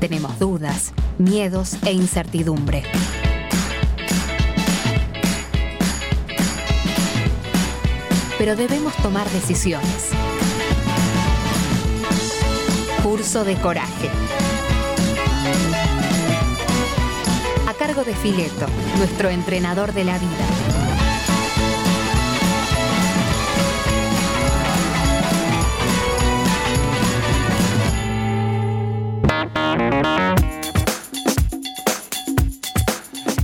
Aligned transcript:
Tenemos 0.00 0.38
dudas, 0.38 0.94
miedos 1.18 1.76
e 1.84 1.92
incertidumbre. 1.92 2.82
Pero 8.38 8.56
debemos 8.56 8.96
tomar 9.02 9.28
decisiones. 9.28 10.08
Curso 13.02 13.44
de 13.44 13.56
coraje. 13.56 14.08
A 17.68 17.74
cargo 17.74 18.02
de 18.02 18.14
Fileto, 18.14 18.66
nuestro 18.96 19.28
entrenador 19.28 19.92
de 19.92 20.04
la 20.04 20.18
vida. 20.18 20.69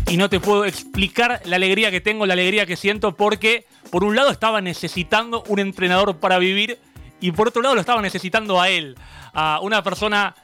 Y 0.09 0.17
no 0.17 0.31
te 0.31 0.41
puedo 0.41 0.65
explicar 0.65 1.41
la 1.45 1.57
alegría 1.57 1.91
que 1.91 2.01
tengo, 2.01 2.27
la 2.27 2.35
alegría 2.35 2.67
que 2.67 2.77
siento, 2.77 3.17
porque 3.17 3.67
por 3.91 4.05
un 4.05 4.15
lado 4.15 4.31
estaba 4.31 4.61
necesitando 4.61 5.43
un 5.49 5.59
entrenador 5.59 6.19
para 6.19 6.39
vivir 6.39 6.79
y 7.21 7.33
por 7.33 7.49
otro 7.49 7.63
lado 7.63 7.75
lo 7.75 7.81
estaba 7.81 8.01
necesitando 8.03 8.61
a 8.61 8.69
él, 8.69 8.97
a 9.33 9.59
una 9.63 9.83
persona 9.83 10.35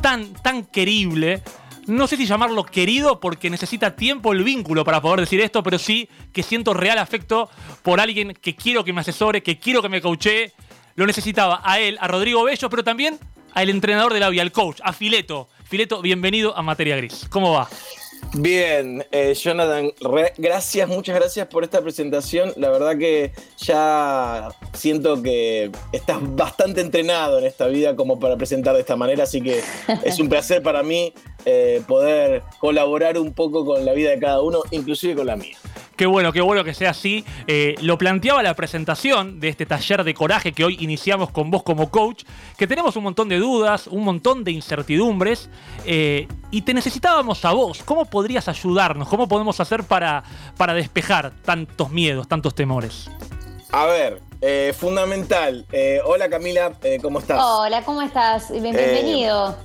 tan, 0.00 0.32
tan 0.34 0.64
querible. 0.64 1.42
No 1.86 2.08
sé 2.08 2.16
si 2.16 2.26
llamarlo 2.26 2.64
querido 2.64 3.20
porque 3.20 3.48
necesita 3.48 3.94
tiempo 3.94 4.32
el 4.32 4.42
vínculo 4.42 4.84
para 4.84 5.00
poder 5.00 5.20
decir 5.20 5.40
esto, 5.40 5.62
pero 5.62 5.78
sí 5.78 6.08
que 6.32 6.42
siento 6.42 6.74
real 6.74 6.98
afecto 6.98 7.48
por 7.82 8.00
alguien 8.00 8.34
que 8.34 8.56
quiero 8.56 8.82
que 8.82 8.92
me 8.92 9.02
asesore, 9.02 9.42
que 9.42 9.58
quiero 9.58 9.82
que 9.82 9.88
me 9.88 10.00
coachee. 10.00 10.52
Lo 10.96 11.06
necesitaba 11.06 11.60
a 11.62 11.78
él, 11.78 11.96
a 12.00 12.08
Rodrigo 12.08 12.42
Bello, 12.42 12.68
pero 12.68 12.82
también 12.82 13.20
al 13.54 13.70
entrenador 13.70 14.12
de 14.12 14.20
la 14.20 14.30
vida, 14.30 14.42
al 14.42 14.50
coach, 14.50 14.80
a 14.82 14.92
Fileto. 14.92 15.48
Fileto, 15.64 16.02
bienvenido 16.02 16.56
a 16.56 16.62
Materia 16.62 16.96
Gris. 16.96 17.26
¿Cómo 17.30 17.52
va? 17.52 17.68
Bien, 18.34 19.04
eh, 19.12 19.34
Jonathan, 19.34 19.92
gracias, 20.36 20.88
muchas 20.88 21.16
gracias 21.16 21.46
por 21.46 21.64
esta 21.64 21.80
presentación. 21.80 22.52
La 22.56 22.70
verdad 22.70 22.98
que 22.98 23.32
ya 23.58 24.48
siento 24.74 25.22
que 25.22 25.70
estás 25.92 26.18
bastante 26.20 26.80
entrenado 26.80 27.38
en 27.38 27.46
esta 27.46 27.66
vida 27.68 27.96
como 27.96 28.18
para 28.18 28.36
presentar 28.36 28.74
de 28.74 28.80
esta 28.80 28.96
manera, 28.96 29.24
así 29.24 29.40
que 29.40 29.62
es 30.04 30.18
un 30.18 30.28
placer 30.28 30.62
para 30.62 30.82
mí 30.82 31.14
eh, 31.44 31.82
poder 31.86 32.42
colaborar 32.58 33.18
un 33.18 33.32
poco 33.32 33.64
con 33.64 33.84
la 33.84 33.92
vida 33.92 34.10
de 34.10 34.18
cada 34.18 34.42
uno, 34.42 34.62
inclusive 34.70 35.14
con 35.14 35.26
la 35.26 35.36
mía. 35.36 35.56
Qué 35.96 36.04
bueno, 36.04 36.30
qué 36.32 36.42
bueno 36.42 36.62
que 36.62 36.74
sea 36.74 36.90
así. 36.90 37.24
Eh, 37.46 37.74
lo 37.80 37.96
planteaba 37.96 38.42
la 38.42 38.54
presentación 38.54 39.40
de 39.40 39.48
este 39.48 39.64
taller 39.64 40.04
de 40.04 40.12
coraje 40.12 40.52
que 40.52 40.62
hoy 40.62 40.76
iniciamos 40.80 41.30
con 41.30 41.50
vos 41.50 41.62
como 41.62 41.90
coach, 41.90 42.24
que 42.58 42.66
tenemos 42.66 42.96
un 42.96 43.04
montón 43.04 43.30
de 43.30 43.38
dudas, 43.38 43.86
un 43.86 44.04
montón 44.04 44.44
de 44.44 44.52
incertidumbres, 44.52 45.48
eh, 45.86 46.28
y 46.50 46.62
te 46.62 46.74
necesitábamos 46.74 47.42
a 47.46 47.52
vos. 47.52 47.82
¿Cómo 47.82 48.04
podrías 48.04 48.46
ayudarnos? 48.46 49.08
¿Cómo 49.08 49.26
podemos 49.26 49.58
hacer 49.58 49.84
para, 49.84 50.22
para 50.58 50.74
despejar 50.74 51.32
tantos 51.42 51.90
miedos, 51.90 52.28
tantos 52.28 52.54
temores? 52.54 53.10
A 53.72 53.86
ver, 53.86 54.20
eh, 54.42 54.74
fundamental. 54.76 55.64
hola 56.04 56.28
Camila, 56.28 56.72
¿cómo 57.00 57.20
estás? 57.20 57.40
Hola, 57.42 57.82
¿cómo 57.82 58.02
estás? 58.02 58.50
Bienvenido. 58.50 59.56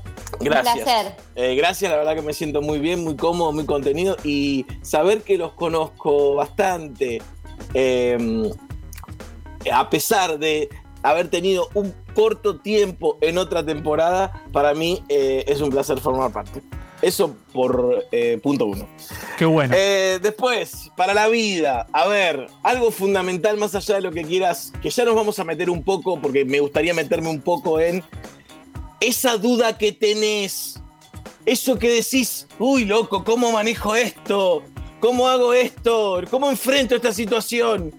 Gracias. 0.44 0.78
Un 0.78 0.84
placer. 0.84 1.16
Eh, 1.36 1.56
gracias, 1.56 1.92
la 1.92 1.98
verdad 1.98 2.16
que 2.16 2.22
me 2.22 2.34
siento 2.34 2.62
muy 2.62 2.80
bien, 2.80 3.04
muy 3.04 3.16
cómodo, 3.16 3.52
muy 3.52 3.66
contenido 3.66 4.18
y 4.24 4.66
saber 4.82 5.22
que 5.22 5.38
los 5.38 5.54
conozco 5.54 6.36
bastante, 6.36 7.22
em, 7.74 8.50
a 9.72 9.90
pesar 9.90 10.40
de 10.40 10.70
haber 11.04 11.30
tenido 11.30 11.70
un 11.74 11.94
corto 12.14 12.60
tiempo 12.60 13.18
en 13.22 13.38
otra 13.38 13.66
temporada, 13.66 14.44
para 14.52 14.74
mí 14.74 15.04
eh, 15.10 15.44
es 15.48 15.62
un 15.62 15.70
placer 15.70 16.00
formar 16.00 16.32
parte. 16.32 16.62
Eso 17.02 17.36
por 17.52 18.06
eh, 18.12 18.40
punto 18.44 18.68
uno. 18.68 18.88
Qué 19.40 19.46
bueno. 19.46 19.76
después, 20.22 20.92
para 20.96 21.16
la 21.16 21.28
vida, 21.30 21.88
a 21.92 22.08
ver, 22.08 22.46
algo 22.62 22.92
fundamental 22.92 23.58
más 23.58 23.74
allá 23.74 23.96
de 23.96 24.02
lo 24.02 24.12
que 24.12 24.24
quieras, 24.24 24.72
que 24.84 24.92
ya 24.92 25.04
nos 25.04 25.16
vamos 25.16 25.40
a 25.40 25.44
meter 25.44 25.72
un 25.72 25.82
poco, 25.84 26.22
porque 26.22 26.46
me 26.46 26.60
gustaría 26.60 26.94
meterme 26.94 27.30
un 27.30 27.42
poco 27.42 27.80
en 27.80 28.04
esa 29.02 29.36
duda 29.38 29.78
que 29.78 29.92
tenés, 29.92 30.80
eso 31.46 31.78
que 31.78 31.90
decís, 31.90 32.48
uy, 32.60 32.86
loco, 32.86 33.24
¿cómo 33.24 33.52
manejo 33.52 33.96
esto? 33.96 34.64
¿Cómo 35.00 35.28
hago 35.28 35.54
esto? 35.54 36.22
¿Cómo 36.30 36.50
enfrento 36.50 36.96
esta 36.96 37.12
situación? 37.12 37.94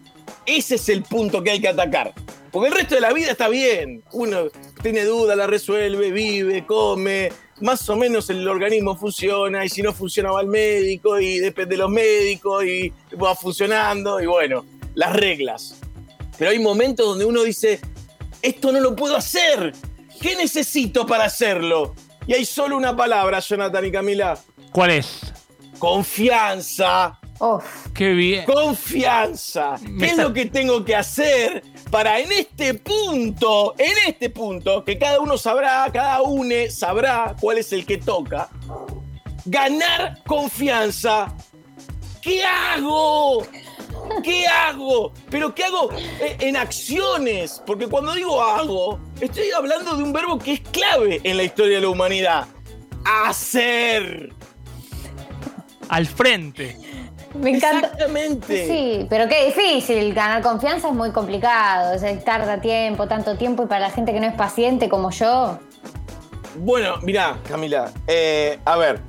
Ese 0.47 0.77
es 0.77 0.89
el 0.89 1.03
punto 1.03 1.43
que 1.43 1.51
hay 1.51 1.61
que 1.61 1.69
atacar. 1.69 2.15
Porque 2.53 2.69
el 2.69 2.75
resto 2.75 2.95
de 2.95 3.01
la 3.01 3.13
vida 3.13 3.33
está 3.33 3.49
bien. 3.49 4.05
Uno 4.13 4.45
tiene 4.83 5.05
duda, 5.05 5.35
la 5.35 5.49
resuelve, 5.49 6.13
vive, 6.13 6.65
come, 6.65 7.31
más 7.61 7.89
o 7.89 7.97
menos 7.97 8.31
el 8.31 8.47
organismo 8.47 8.97
funciona 8.97 9.65
y 9.65 9.69
si 9.69 9.83
no 9.83 9.93
funciona 9.93 10.31
va 10.31 10.41
al 10.41 10.47
médico 10.47 11.19
y 11.19 11.39
depende 11.39 11.77
de 11.77 11.83
los 11.83 11.91
médicos 11.91 12.65
y 12.65 12.93
va 13.21 13.35
funcionando 13.35 14.21
y 14.21 14.27
bueno, 14.27 14.65
las 14.95 15.15
reglas. 15.15 15.77
Pero 16.39 16.51
hay 16.51 16.59
momentos 16.61 17.07
donde 17.07 17.25
uno 17.25 17.43
dice, 17.43 17.81
esto 18.43 18.71
no 18.71 18.81
lo 18.81 18.95
puedo 18.95 19.17
hacer, 19.17 19.73
¿Qué 20.21 20.37
necesito 20.37 21.07
para 21.07 21.25
hacerlo? 21.25 21.95
Y 22.27 22.35
hay 22.35 22.45
solo 22.45 22.77
una 22.77 22.97
palabra, 22.97 23.41
Jonathan 23.41 23.85
y 23.85 23.93
Camila. 23.93 24.39
¿Cuál 24.73 24.91
es? 24.91 25.33
Confianza. 25.79 27.19
Qué 27.93 28.13
bien. 28.13 28.45
Confianza. 28.45 29.75
¿Qué 29.99 30.07
es 30.07 30.17
lo 30.17 30.33
que 30.33 30.47
tengo 30.47 30.85
que 30.85 30.95
hacer 30.95 31.65
para 31.91 32.21
en 32.21 32.31
este 32.31 32.75
punto, 32.75 33.75
en 33.77 33.93
este 34.07 34.31
punto, 34.31 34.85
que 34.85 34.97
cada 34.97 35.19
uno 35.19 35.37
sabrá, 35.37 35.91
cada 35.93 36.23
uno 36.23 36.55
sabrá 36.71 37.35
cuál 37.41 37.59
es 37.59 37.73
el 37.73 37.85
que 37.85 37.99
toca, 37.99 38.49
ganar 39.45 40.23
confianza? 40.25 41.35
¿Qué 42.21 42.45
hago? 42.45 43.45
¿Qué 44.23 44.47
hago? 44.47 45.13
Pero 45.31 45.55
¿qué 45.55 45.65
hago 45.65 45.91
eh, 46.21 46.37
en 46.41 46.57
acciones? 46.57 47.63
Porque 47.67 47.87
cuando 47.87 48.13
digo 48.15 48.41
hago, 48.41 48.99
estoy 49.21 49.51
hablando 49.51 49.97
de 49.97 50.03
un 50.03 50.13
verbo 50.13 50.39
que 50.39 50.55
es 50.55 50.61
clave 50.61 51.21
en 51.25 51.37
la 51.37 51.45
historia 51.45 51.77
de 51.77 51.83
la 51.83 51.89
humanidad. 51.89 52.47
Hacer. 53.05 54.33
Al 55.89 56.07
frente. 56.07 56.77
Me 57.35 57.51
encanta. 57.51 57.89
Exactamente. 57.89 58.67
Sí, 58.67 59.07
pero 59.09 59.29
qué 59.29 59.47
difícil. 59.47 60.13
Ganar 60.15 60.43
confianza 60.43 60.89
es 60.89 60.95
muy 60.95 61.11
complicado. 61.13 61.97
O 61.97 62.19
tarda 62.25 62.61
tiempo, 62.61 63.07
tanto 63.09 63.37
tiempo, 63.37 63.65
y 63.65 63.67
para 63.67 63.81
la 63.81 63.91
gente 63.91 64.13
que 64.13 64.21
no 64.21 64.27
es 64.27 64.35
paciente 64.35 64.89
como 64.89 65.11
yo. 65.11 65.59
Bueno, 66.57 66.97
mira, 67.03 67.39
Camila. 67.49 67.91
Eh, 68.07 68.59
a 68.65 68.77
ver, 68.77 69.01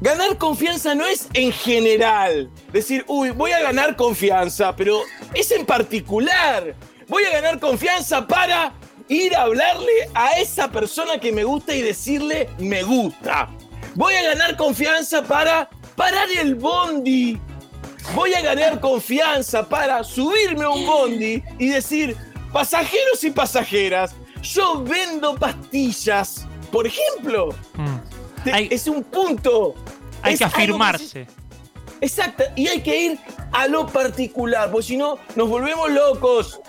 Ganar 0.00 0.36
confianza 0.36 0.94
no 0.94 1.06
es 1.06 1.28
en 1.32 1.52
general. 1.52 2.50
Decir, 2.72 3.04
uy, 3.08 3.30
voy 3.30 3.52
a 3.52 3.60
ganar 3.60 3.96
confianza, 3.96 4.76
pero 4.76 5.00
es 5.34 5.50
en 5.50 5.64
particular. 5.64 6.74
Voy 7.08 7.24
a 7.24 7.30
ganar 7.30 7.58
confianza 7.58 8.26
para 8.26 8.74
ir 9.08 9.34
a 9.34 9.42
hablarle 9.42 10.10
a 10.14 10.32
esa 10.38 10.70
persona 10.70 11.18
que 11.18 11.32
me 11.32 11.44
gusta 11.44 11.74
y 11.74 11.80
decirle 11.80 12.50
me 12.58 12.82
gusta. 12.82 13.48
Voy 13.94 14.14
a 14.14 14.22
ganar 14.22 14.56
confianza 14.56 15.22
para 15.22 15.70
parar 15.94 16.28
el 16.30 16.56
bondi. 16.56 17.40
Voy 18.14 18.34
a 18.34 18.42
ganar 18.42 18.80
confianza 18.80 19.66
para 19.66 20.04
subirme 20.04 20.64
a 20.64 20.70
un 20.70 20.84
bondi 20.84 21.42
y 21.58 21.68
decir, 21.68 22.16
pasajeros 22.52 23.24
y 23.24 23.30
pasajeras, 23.30 24.14
yo 24.42 24.82
vendo 24.84 25.34
pastillas, 25.36 26.46
por 26.70 26.86
ejemplo. 26.86 27.48
Mm. 27.74 27.95
Es 28.46 28.86
un 28.86 29.04
punto. 29.04 29.74
Hay 30.22 30.36
que 30.36 30.44
afirmarse. 30.44 31.26
exacto, 32.00 32.44
y 32.56 32.68
hay 32.68 32.80
que 32.80 33.00
ir 33.00 33.18
a 33.52 33.68
lo 33.68 33.86
particular, 33.86 34.70
porque 34.70 34.86
si 34.86 34.96
no, 34.96 35.18
nos 35.34 35.48
volvemos 35.48 35.90
locos. 35.90 36.60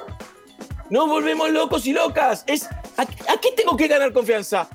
Nos 0.89 1.07
volvemos 1.07 1.49
locos 1.49 1.85
y 1.85 1.93
locas. 1.93 2.43
Es, 2.47 2.65
¿a, 2.97 3.01
¿A 3.01 3.37
qué 3.41 3.51
tengo 3.55 3.75
que 3.75 3.87
ganar 3.87 4.13
confianza? 4.13 4.69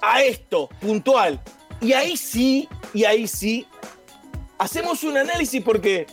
A 0.00 0.22
esto, 0.22 0.68
puntual. 0.80 1.40
Y 1.80 1.92
ahí 1.92 2.16
sí, 2.16 2.68
y 2.92 3.04
ahí 3.04 3.26
sí, 3.26 3.66
hacemos 4.58 5.04
un 5.04 5.16
análisis 5.16 5.62
porque 5.62 6.06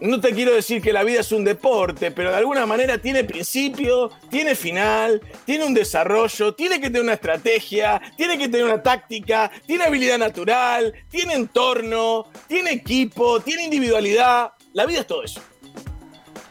no 0.00 0.20
te 0.20 0.32
quiero 0.32 0.54
decir 0.54 0.82
que 0.82 0.92
la 0.92 1.04
vida 1.04 1.20
es 1.20 1.32
un 1.32 1.44
deporte, 1.44 2.10
pero 2.10 2.30
de 2.30 2.36
alguna 2.36 2.66
manera 2.66 2.98
tiene 2.98 3.24
principio, 3.24 4.10
tiene 4.30 4.54
final, 4.54 5.20
tiene 5.44 5.64
un 5.64 5.72
desarrollo, 5.72 6.54
tiene 6.54 6.80
que 6.80 6.88
tener 6.88 7.02
una 7.02 7.14
estrategia, 7.14 8.00
tiene 8.16 8.36
que 8.36 8.48
tener 8.48 8.64
una 8.64 8.82
táctica, 8.82 9.50
tiene 9.66 9.84
habilidad 9.84 10.18
natural, 10.18 10.92
tiene 11.08 11.34
entorno, 11.34 12.26
tiene 12.46 12.72
equipo, 12.72 13.40
tiene 13.40 13.64
individualidad. 13.64 14.52
La 14.74 14.84
vida 14.84 15.00
es 15.00 15.06
todo 15.06 15.22
eso. 15.22 15.40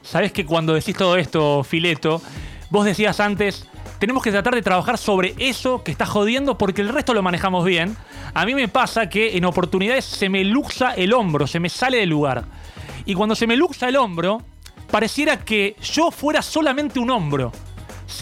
Sabes 0.01 0.31
que 0.31 0.45
cuando 0.45 0.74
decís 0.74 0.95
todo 0.95 1.18
esto, 1.18 1.63
Fileto, 1.63 2.21
vos 2.69 2.86
decías 2.86 3.19
antes, 3.19 3.68
tenemos 4.00 4.24
que 4.24 4.31
tratar 4.31 4.56
de 4.56 4.62
trabajar 4.62 4.97
sobre 4.97 5.36
eso 5.38 5.83
que 5.83 5.92
está 5.92 6.06
jodiendo 6.06 6.57
porque 6.57 6.81
el 6.81 6.89
resto 6.89 7.13
lo 7.13 7.21
manejamos 7.21 7.65
bien. 7.65 7.95
A 8.33 8.45
mí 8.45 8.53
me 8.53 8.68
pasa 8.68 9.09
que 9.09 9.38
en 9.38 9.45
oportunidades 9.45 10.06
se 10.06 10.30
me 10.30 10.44
luxa 10.44 10.94
el 10.94 11.13
hombro, 11.13 11.47
se 11.47 11.59
me 11.59 11.69
sale 11.69 11.97
del 11.97 12.09
lugar. 12.09 12.45
Y 13.06 13.13
cuando 13.13 13.36
se 13.36 13.48
me 13.48 13.56
luxa 13.56 13.88
el 13.88 13.96
hombro, 13.98 14.42
pareciera 14.90 15.40
que 15.44 15.75
yo 15.81 16.12
fuera 16.12 16.42
solamente 16.42 17.00
un 17.00 17.10
hombro. 17.12 17.52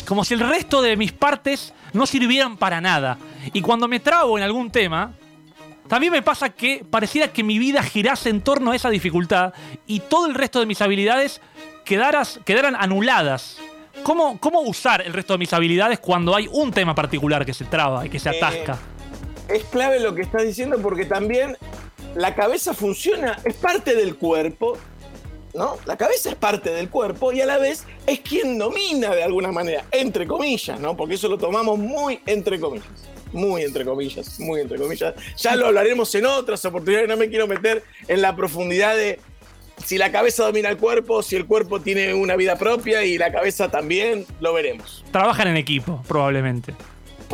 como 0.06 0.24
si 0.24 0.34
el 0.34 0.40
resto 0.40 0.82
de 0.82 0.96
mis 0.96 1.12
partes 1.12 1.74
no 1.92 2.06
sirvieran 2.06 2.58
para 2.58 2.80
nada. 2.82 3.18
Y 3.52 3.62
cuando 3.62 3.88
me 3.88 4.00
trabo 4.00 4.38
en 4.38 4.44
algún 4.44 4.72
tema, 4.72 5.12
también 5.88 6.12
me 6.14 6.22
pasa 6.22 6.50
que 6.50 6.86
pareciera 6.90 7.28
que 7.28 7.44
mi 7.44 7.60
vida 7.60 7.84
girase 7.84 8.30
en 8.30 8.42
torno 8.42 8.72
a 8.72 8.76
esa 8.76 8.90
dificultad 8.90 9.54
y 9.86 10.00
todo 10.00 10.28
el 10.28 10.36
resto 10.36 10.60
de 10.62 10.66
mis 10.66 10.82
habilidades 10.82 11.42
quedaras, 11.84 12.40
quedaran 12.46 12.76
anuladas. 12.78 13.58
¿Cómo, 14.04 14.40
¿Cómo 14.40 14.62
usar 14.62 15.02
el 15.02 15.14
resto 15.14 15.34
de 15.34 15.40
mis 15.40 15.54
habilidades 15.54 16.00
cuando 16.00 16.36
hay 16.36 16.48
un 16.52 16.72
tema 16.72 16.96
particular 16.96 17.46
que 17.46 17.54
se 17.54 17.66
traba 17.66 18.06
y 18.06 18.10
que 18.10 18.20
se 18.20 18.30
Eh, 18.30 18.38
atasca? 18.38 18.80
Es 19.50 19.66
clave 19.66 20.00
lo 20.00 20.16
que 20.16 20.22
estás 20.22 20.44
diciendo 20.44 20.80
porque 20.82 21.06
también 21.06 21.58
la 22.16 22.36
cabeza 22.36 22.74
funciona, 22.74 23.40
es 23.44 23.56
parte 23.56 23.96
del 23.96 24.16
cuerpo, 24.16 24.78
¿no? 25.54 25.78
La 25.86 25.98
cabeza 25.98 26.30
es 26.30 26.36
parte 26.36 26.72
del 26.72 26.90
cuerpo 26.90 27.32
y 27.32 27.42
a 27.42 27.46
la 27.46 27.58
vez 27.58 27.86
es 28.08 28.20
quien 28.20 28.58
domina 28.58 29.14
de 29.14 29.24
alguna 29.24 29.52
manera, 29.52 29.86
entre 29.92 30.28
comillas, 30.28 30.80
¿no? 30.80 30.96
Porque 30.96 31.16
eso 31.16 31.28
lo 31.28 31.38
tomamos 31.38 31.78
muy 31.78 32.20
entre 32.26 32.60
comillas. 32.60 32.88
Muy 33.32 33.64
entre 33.64 33.84
comillas, 33.84 34.40
muy 34.40 34.62
entre 34.62 34.78
comillas. 34.78 35.16
Ya 35.38 35.56
lo 35.56 35.68
hablaremos 35.68 36.14
en 36.14 36.28
otras 36.28 36.64
oportunidades, 36.66 37.10
no 37.10 37.18
me 37.18 37.30
quiero 37.30 37.48
meter 37.48 37.84
en 38.08 38.22
la 38.22 38.36
profundidad 38.36 38.96
de 38.96 39.20
si 39.84 39.98
la 39.98 40.12
cabeza 40.12 40.46
domina 40.46 40.70
el 40.70 40.78
cuerpo, 40.78 41.24
si 41.24 41.36
el 41.36 41.48
cuerpo 41.48 41.82
tiene 41.82 42.14
una 42.14 42.36
vida 42.36 42.58
propia 42.58 43.04
y 43.04 43.18
la 43.18 43.32
cabeza 43.32 43.70
también, 43.70 44.26
lo 44.40 44.54
veremos. 44.54 45.04
Trabajan 45.12 45.48
en 45.48 45.58
equipo, 45.58 46.04
probablemente. 46.08 46.76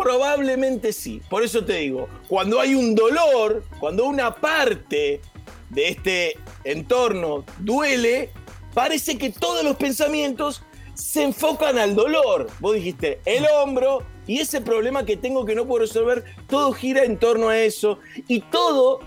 Probablemente 0.02 0.94
sí. 0.94 1.22
Por 1.30 1.44
eso 1.44 1.66
te 1.66 1.74
digo, 1.74 2.08
cuando 2.30 2.62
hay 2.62 2.74
un 2.74 2.96
dolor, 2.96 3.64
cuando 3.82 4.06
una 4.06 4.34
parte 4.34 5.22
de 5.70 5.88
este 5.90 6.38
entorno 6.64 7.44
duele, 7.60 8.32
parece 8.74 9.18
que 9.18 9.30
todos 9.30 9.62
los 9.64 9.76
pensamientos 9.76 10.64
se 10.94 11.24
enfocan 11.24 11.78
al 11.78 11.96
dolor. 11.96 12.48
Vos 12.62 12.76
dijiste, 12.76 13.20
el 13.26 13.46
hombro 13.48 14.04
y 14.26 14.40
ese 14.40 14.62
problema 14.62 15.06
que 15.06 15.18
tengo 15.18 15.46
que 15.46 15.54
no 15.54 15.66
puedo 15.66 15.82
resolver, 15.82 16.24
todo 16.48 16.72
gira 16.72 17.04
en 17.04 17.18
torno 17.18 17.50
a 17.50 17.58
eso 17.58 18.00
y 18.28 18.40
todo 18.40 19.02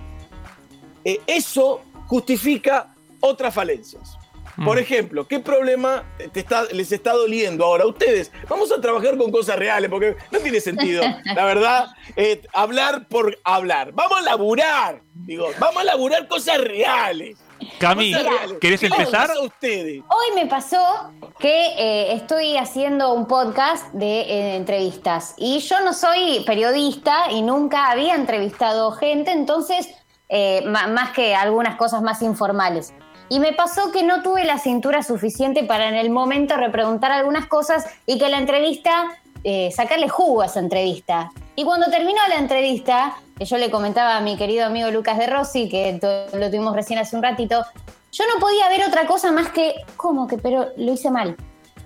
eh, 1.05 1.21
eso 1.27 1.81
justifica 2.07 2.95
otras 3.21 3.55
falencias. 3.55 4.19
Por 4.65 4.79
ejemplo, 4.79 5.27
¿qué 5.27 5.41
problema 5.41 6.05
te 6.33 6.41
está- 6.41 6.65
les 6.73 6.93
está 6.93 7.13
doliendo 7.13 7.65
ahora 7.65 7.85
a 7.85 7.87
ustedes? 7.87 8.31
Vamos 8.49 8.71
a 8.71 8.81
trabajar 8.81 9.17
con 9.17 9.31
cosas 9.33 9.57
reales, 9.59 9.89
porque 9.91 10.17
no 10.31 10.39
tiene 10.41 10.61
sentido, 10.61 11.03
la 11.25 11.45
verdad, 11.45 11.87
eh, 12.17 12.43
hablar 12.53 13.09
por 13.09 13.39
hablar. 13.45 13.93
Vamos 13.93 14.19
a 14.19 14.23
laburar, 14.23 15.01
digo, 15.15 15.49
vamos 15.59 15.79
a 15.83 15.85
laburar 15.85 16.29
cosas 16.29 16.59
reales. 16.59 17.39
Cami. 17.79 18.13
¿querés 18.61 18.81
¿Qué 18.81 18.89
les 18.89 18.99
empezar? 18.99 19.31
ustedes? 19.41 20.03
Hoy 20.09 20.35
me 20.35 20.47
pasó 20.47 21.13
que 21.39 21.67
eh, 21.79 22.13
estoy 22.15 22.57
haciendo 22.57 23.13
un 23.13 23.27
podcast 23.27 23.93
de 23.93 24.21
eh, 24.23 24.57
entrevistas 24.57 25.35
y 25.39 25.61
yo 25.61 25.81
no 25.81 25.93
soy 25.95 26.43
periodista 26.45 27.31
y 27.31 27.41
nunca 27.43 27.89
había 27.91 28.17
entrevistado 28.17 28.91
gente, 28.93 29.31
entonces, 29.31 29.89
eh, 30.29 30.63
más 30.67 31.11
que 31.11 31.35
algunas 31.37 31.77
cosas 31.77 32.03
más 32.03 32.21
informales. 32.23 32.93
Y 33.29 33.41
me 33.41 33.53
pasó 33.53 33.93
que 33.93 34.03
no 34.03 34.23
tuve 34.23 34.45
la 34.45 34.59
cintura 34.59 35.03
suficiente 35.03 35.65
para 35.65 35.89
en 35.89 35.95
el 35.95 36.11
momento 36.11 36.57
repreguntar 36.57 37.13
algunas 37.13 37.47
cosas 37.47 37.87
y 38.07 38.19
que 38.19 38.29
la 38.29 38.39
entrevista, 38.39 39.07
eh, 39.45 39.71
sacarle 39.75 40.09
jugo 40.09 40.43
a 40.43 40.47
esa 40.47 40.61
entrevista. 40.61 41.31
Y 41.57 41.65
cuando 41.65 41.91
terminó 41.91 42.21
la 42.29 42.37
entrevista, 42.37 43.15
que 43.39 43.45
yo 43.45 43.59
le 43.59 43.71
comentaba 43.71 44.17
a 44.17 44.21
mi 44.21 44.37
querido 44.37 44.67
amigo 44.67 44.91
Lucas 44.91 45.19
de 45.19 45.27
Rossi, 45.27 45.69
que 45.69 45.99
lo 46.33 46.47
tuvimos 46.49 46.75
recién 46.75 46.99
hace 46.99 47.17
un 47.17 47.23
ratito, 47.23 47.65
yo 48.13 48.25
no 48.33 48.41
podía 48.41 48.69
ver 48.69 48.87
otra 48.87 49.07
cosa 49.07 49.33
más 49.33 49.49
que, 49.49 49.75
¿cómo 49.97 50.27
que? 50.27 50.37
Pero 50.37 50.69
lo 50.77 50.93
hice 50.93 51.11
mal. 51.11 51.37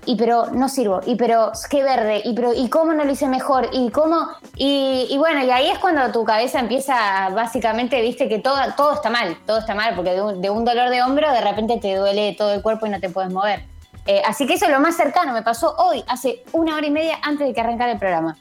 Y 0.07 0.17
pero 0.17 0.47
no 0.53 0.69
sirvo. 0.69 1.01
Y 1.05 1.17
pero 1.17 1.53
qué 1.69 1.83
verde. 1.83 2.23
Y 2.25 2.35
pero 2.35 2.55
y 2.55 2.69
cómo 2.71 2.95
no 2.95 3.05
lo 3.05 3.13
hice 3.13 3.29
mejor. 3.29 3.69
Y 3.73 3.91
cómo. 3.91 4.29
Y, 4.57 5.07
y 5.11 5.19
bueno, 5.19 5.45
y 5.45 5.51
ahí 5.51 5.69
es 5.69 5.79
cuando 5.79 6.11
tu 6.13 6.25
cabeza 6.25 6.61
empieza, 6.61 7.29
básicamente, 7.31 8.01
viste 8.01 8.29
que 8.29 8.39
todo, 8.39 8.57
todo 8.77 8.95
está 8.95 9.11
mal. 9.11 9.37
Todo 9.47 9.59
está 9.59 9.75
mal. 9.75 9.95
Porque 9.95 10.13
de 10.13 10.23
un, 10.23 10.41
de 10.41 10.49
un 10.49 10.65
dolor 10.65 10.91
de 10.91 11.03
hombro, 11.03 11.31
de 11.31 11.41
repente 11.41 11.79
te 11.79 11.95
duele 11.95 12.35
todo 12.39 12.55
el 12.55 12.63
cuerpo 12.63 12.87
y 12.87 12.91
no 12.91 13.01
te 13.01 13.11
puedes 13.11 13.33
mover. 13.33 13.65
Eh, 14.07 14.23
así 14.25 14.47
que 14.47 14.55
eso 14.55 14.67
es 14.67 14.71
lo 14.71 14.81
más 14.81 14.97
cercano. 14.97 15.33
Me 15.33 15.43
pasó 15.43 15.75
hoy, 15.79 16.05
hace 16.07 16.45
una 16.53 16.77
hora 16.77 16.87
y 16.87 16.91
media 16.91 17.19
antes 17.23 17.47
de 17.47 17.53
que 17.53 17.61
arrancara 17.61 17.93
el 17.93 17.99
programa. 17.99 18.37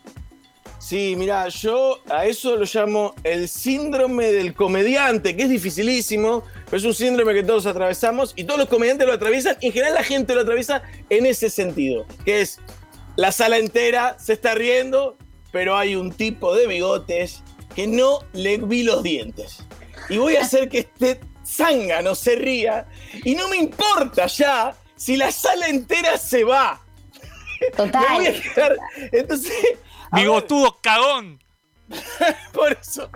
Sí, 0.86 1.16
mira, 1.18 1.48
yo 1.48 2.00
a 2.12 2.28
eso 2.28 2.56
lo 2.58 2.66
llamo 2.72 3.16
el 3.24 3.50
síndrome 3.50 4.32
del 4.32 4.54
comediante, 4.54 5.36
que 5.36 5.42
es 5.42 5.50
dificilísimo, 5.50 6.44
pero 6.66 6.78
es 6.78 6.84
un 6.84 6.94
síndrome 6.94 7.34
que 7.34 7.42
todos 7.42 7.66
atravesamos 7.66 8.34
y 8.36 8.44
todos 8.44 8.60
los 8.60 8.70
comediantes 8.70 9.08
lo 9.08 9.14
atraviesan 9.14 9.58
y 9.62 9.68
en 9.68 9.74
general 9.74 9.96
la 9.96 10.04
gente 10.04 10.36
lo 10.36 10.42
atraviesa 10.42 10.84
en 11.10 11.26
ese 11.26 11.50
sentido, 11.50 12.06
que 12.24 12.42
es 12.42 12.60
la 13.16 13.32
sala 13.32 13.58
entera 13.58 14.16
se 14.20 14.34
está 14.34 14.54
riendo, 14.54 15.18
pero 15.52 15.76
hay 15.76 15.96
un 15.96 16.12
tipo 16.12 16.56
de 16.56 16.68
bigotes 16.68 17.42
que 17.76 17.88
no 17.88 18.20
le 18.34 18.60
vi 18.60 18.84
los 18.84 19.02
dientes. 19.02 19.66
Y 20.08 20.20
voy 20.20 20.36
a 20.36 20.42
hacer 20.42 20.70
que 20.70 20.82
este 20.82 21.20
zángano 21.44 22.14
se 22.14 22.36
ría 22.36 22.86
y 23.24 23.34
no 23.34 23.48
me 23.48 23.58
importa 23.58 24.28
ya 24.28 24.76
si 24.96 25.18
la 25.18 25.32
sala 25.32 25.68
entera 25.68 26.16
se 26.20 26.44
va. 26.44 26.80
Me 27.80 27.90
voy 27.90 28.28
a 28.28 28.34
Total. 28.34 28.42
quedar. 28.54 28.78
Entonces. 29.12 29.52
Bigotudo 30.16 30.80
cagón. 30.82 31.44
por 32.54 32.74
eso. 32.74 33.10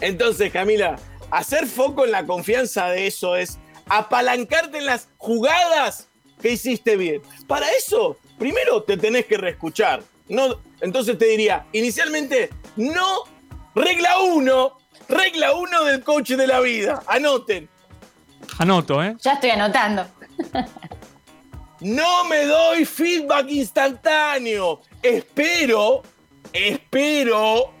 Entonces, 0.00 0.52
Camila, 0.52 0.96
hacer 1.30 1.66
foco 1.66 2.04
en 2.04 2.12
la 2.12 2.24
confianza 2.26 2.88
de 2.88 3.06
eso 3.06 3.36
es 3.36 3.58
apalancarte 3.86 4.78
en 4.78 4.86
las 4.86 5.08
jugadas 5.16 6.08
que 6.40 6.52
hiciste 6.52 6.96
bien. 6.96 7.22
Para 7.46 7.70
eso, 7.72 8.16
primero 8.38 8.82
te 8.82 8.96
tenés 8.96 9.26
que 9.26 9.36
reescuchar. 9.36 10.02
No, 10.28 10.60
entonces 10.80 11.18
te 11.18 11.26
diría, 11.26 11.66
inicialmente, 11.72 12.50
no, 12.76 13.24
regla 13.74 14.20
uno, 14.20 14.78
regla 15.08 15.54
uno 15.54 15.84
del 15.84 16.02
coach 16.02 16.30
de 16.30 16.46
la 16.46 16.60
vida. 16.60 17.02
Anoten, 17.06 17.68
Anoto, 18.58 19.02
¿eh? 19.02 19.16
Ya 19.20 19.34
estoy 19.34 19.50
anotando. 19.50 20.06
no 21.80 22.24
me 22.24 22.44
doy 22.44 22.84
feedback 22.84 23.48
instantáneo. 23.50 24.80
Espero, 25.02 26.02
espero, 26.52 27.72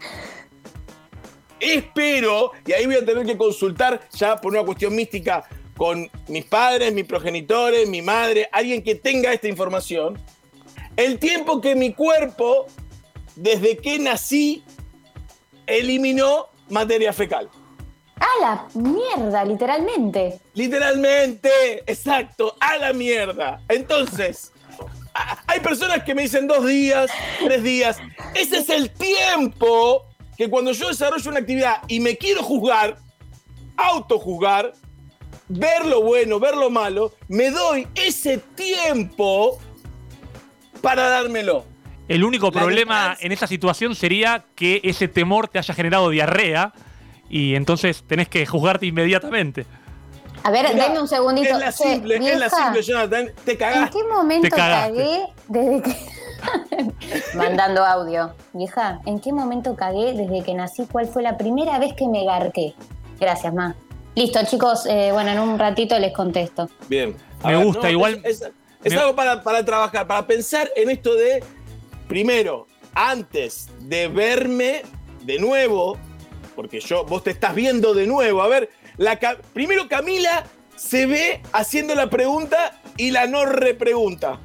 espero, 1.60 2.52
y 2.66 2.72
ahí 2.72 2.86
voy 2.86 2.96
a 2.96 3.04
tener 3.04 3.26
que 3.26 3.36
consultar 3.36 4.00
ya 4.10 4.36
por 4.36 4.52
una 4.52 4.64
cuestión 4.64 4.94
mística 4.94 5.44
con 5.76 6.10
mis 6.26 6.44
padres, 6.44 6.92
mis 6.92 7.04
progenitores, 7.04 7.88
mi 7.88 8.02
madre, 8.02 8.48
alguien 8.52 8.82
que 8.82 8.96
tenga 8.96 9.32
esta 9.32 9.48
información, 9.48 10.20
el 10.96 11.18
tiempo 11.18 11.60
que 11.60 11.76
mi 11.76 11.94
cuerpo, 11.94 12.66
desde 13.36 13.76
que 13.76 13.98
nací, 13.98 14.64
eliminó 15.66 16.48
materia 16.68 17.12
fecal. 17.12 17.48
A 18.16 18.40
la 18.40 18.68
mierda, 18.74 19.44
literalmente. 19.44 20.40
Literalmente, 20.54 21.84
exacto, 21.86 22.56
a 22.58 22.76
la 22.78 22.92
mierda. 22.92 23.60
Entonces, 23.68 24.52
hay 25.48 25.60
personas 25.60 26.04
que 26.04 26.14
me 26.14 26.22
dicen 26.22 26.46
dos 26.46 26.64
días, 26.66 27.10
tres 27.44 27.62
días. 27.62 27.98
Ese 28.34 28.58
es 28.58 28.68
el 28.68 28.90
tiempo 28.90 30.04
que 30.36 30.48
cuando 30.48 30.70
yo 30.72 30.88
desarrollo 30.88 31.30
una 31.30 31.40
actividad 31.40 31.82
y 31.88 31.98
me 32.00 32.16
quiero 32.16 32.42
juzgar, 32.42 32.98
autojuzgar, 33.76 34.72
ver 35.48 35.86
lo 35.86 36.02
bueno, 36.02 36.38
ver 36.38 36.54
lo 36.56 36.70
malo, 36.70 37.12
me 37.28 37.50
doy 37.50 37.88
ese 37.94 38.38
tiempo 38.54 39.58
para 40.82 41.08
dármelo. 41.08 41.64
El 42.08 42.24
único 42.24 42.46
La 42.46 42.52
problema 42.52 42.98
distancia- 43.00 43.26
en 43.26 43.32
esa 43.32 43.46
situación 43.46 43.94
sería 43.94 44.44
que 44.54 44.80
ese 44.84 45.08
temor 45.08 45.48
te 45.48 45.58
haya 45.58 45.74
generado 45.74 46.10
diarrea 46.10 46.72
y 47.28 47.54
entonces 47.54 48.04
tenés 48.06 48.28
que 48.28 48.46
juzgarte 48.46 48.86
inmediatamente. 48.86 49.66
A 50.44 50.50
ver, 50.50 50.72
Mirá, 50.72 50.86
dame 50.88 51.00
un 51.00 51.08
segundito. 51.08 51.48
Es 51.54 51.58
la 51.58 51.72
Che, 51.72 51.82
simple, 51.84 52.16
es 52.16 52.38
la 52.38 52.48
simple, 52.50 52.82
Jonathan. 52.82 53.30
Te 53.44 53.52
¿En 53.52 53.58
cagaste. 53.58 53.98
qué 53.98 54.04
momento 54.08 54.48
cagué 54.56 55.24
desde 55.48 55.82
que. 55.82 55.96
Mandando 57.34 57.84
audio. 57.84 58.32
Vieja, 58.52 59.00
¿en 59.06 59.20
qué 59.20 59.32
momento 59.32 59.74
cagué 59.76 60.14
desde 60.14 60.42
que 60.44 60.54
nací? 60.54 60.86
¿Cuál 60.90 61.06
fue 61.08 61.22
la 61.22 61.36
primera 61.36 61.78
vez 61.78 61.94
que 61.94 62.06
me 62.08 62.24
garqué? 62.24 62.74
Gracias, 63.20 63.52
ma. 63.52 63.74
Listo, 64.14 64.40
chicos. 64.46 64.86
eh, 64.86 65.10
bueno, 65.12 65.30
en 65.30 65.38
un 65.40 65.58
ratito 65.58 65.98
les 65.98 66.12
contesto. 66.12 66.68
Bien. 66.88 67.16
Me 67.44 67.56
gusta, 67.62 67.90
igual- 67.90 68.20
Es, 68.24 68.40
es- 68.42 68.50
es 68.84 68.92
me- 68.94 69.00
algo 69.00 69.14
para, 69.14 69.42
para 69.42 69.64
trabajar, 69.64 70.06
para 70.06 70.26
pensar 70.26 70.70
en 70.76 70.90
esto 70.90 71.14
de, 71.14 71.42
primero, 72.08 72.66
antes 72.94 73.68
de 73.80 74.08
verme 74.08 74.82
de 75.22 75.38
nuevo, 75.38 75.96
porque 76.56 76.80
yo, 76.80 77.04
vos 77.04 77.22
te 77.22 77.30
estás 77.30 77.54
viendo 77.54 77.94
de 77.94 78.06
nuevo, 78.06 78.42
a 78.42 78.48
ver, 78.48 78.70
la, 78.98 79.18
primero 79.52 79.88
Camila 79.88 80.44
se 80.76 81.06
ve 81.06 81.42
haciendo 81.52 81.94
la 81.94 82.08
pregunta 82.10 82.80
y 82.96 83.10
la 83.10 83.26
no 83.26 83.46
repregunta. 83.46 84.38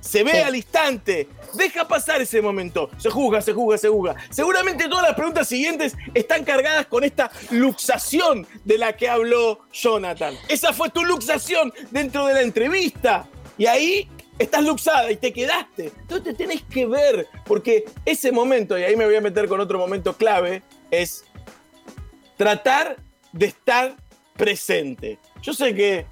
Se 0.00 0.22
ve 0.22 0.32
Sí. 0.32 0.38
al 0.38 0.54
instante. 0.56 1.28
Deja 1.54 1.88
pasar 1.88 2.20
ese 2.20 2.42
momento. 2.42 2.90
Se 2.98 3.08
juzga, 3.08 3.40
se 3.40 3.52
juzga, 3.52 3.78
se 3.78 3.88
juzga. 3.88 4.16
Seguramente 4.30 4.88
todas 4.88 5.04
las 5.06 5.14
preguntas 5.14 5.48
siguientes 5.48 5.94
están 6.12 6.44
cargadas 6.44 6.86
con 6.86 7.04
esta 7.04 7.30
luxación 7.50 8.46
de 8.64 8.76
la 8.76 8.94
que 8.96 9.08
habló 9.08 9.60
Jonathan. 9.72 10.34
Esa 10.48 10.72
fue 10.72 10.90
tu 10.90 11.04
luxación 11.04 11.72
dentro 11.90 12.26
de 12.26 12.34
la 12.34 12.42
entrevista. 12.42 13.26
Y 13.56 13.66
ahí 13.66 14.08
estás 14.38 14.64
luxada 14.64 15.10
y 15.10 15.16
te 15.16 15.32
quedaste. 15.32 15.92
Entonces 16.00 16.24
te 16.24 16.34
tenés 16.34 16.62
que 16.62 16.86
ver, 16.86 17.28
porque 17.46 17.84
ese 18.04 18.32
momento, 18.32 18.76
y 18.78 18.82
ahí 18.82 18.96
me 18.96 19.06
voy 19.06 19.14
a 19.16 19.20
meter 19.20 19.48
con 19.48 19.60
otro 19.60 19.78
momento 19.78 20.16
clave, 20.16 20.62
es 20.90 21.24
tratar 22.36 22.96
de 23.34 23.46
estar 23.46 23.96
presente. 24.36 25.18
Yo 25.42 25.52
sé 25.52 25.74
que 25.74 26.06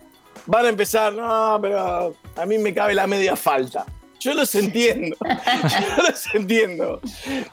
van 0.47 0.67
a 0.67 0.69
empezar, 0.69 1.12
no, 1.12 1.59
pero 1.62 2.14
a 2.37 2.47
mí 2.47 2.59
me 2.59 2.75
cabe 2.75 2.95
la 2.95 3.07
media 3.07 3.37
falta. 3.37 3.87
Yo 4.21 4.35
los 4.35 4.55
entiendo, 4.55 5.17
yo 5.97 6.02
los 6.02 6.35
entiendo. 6.35 7.00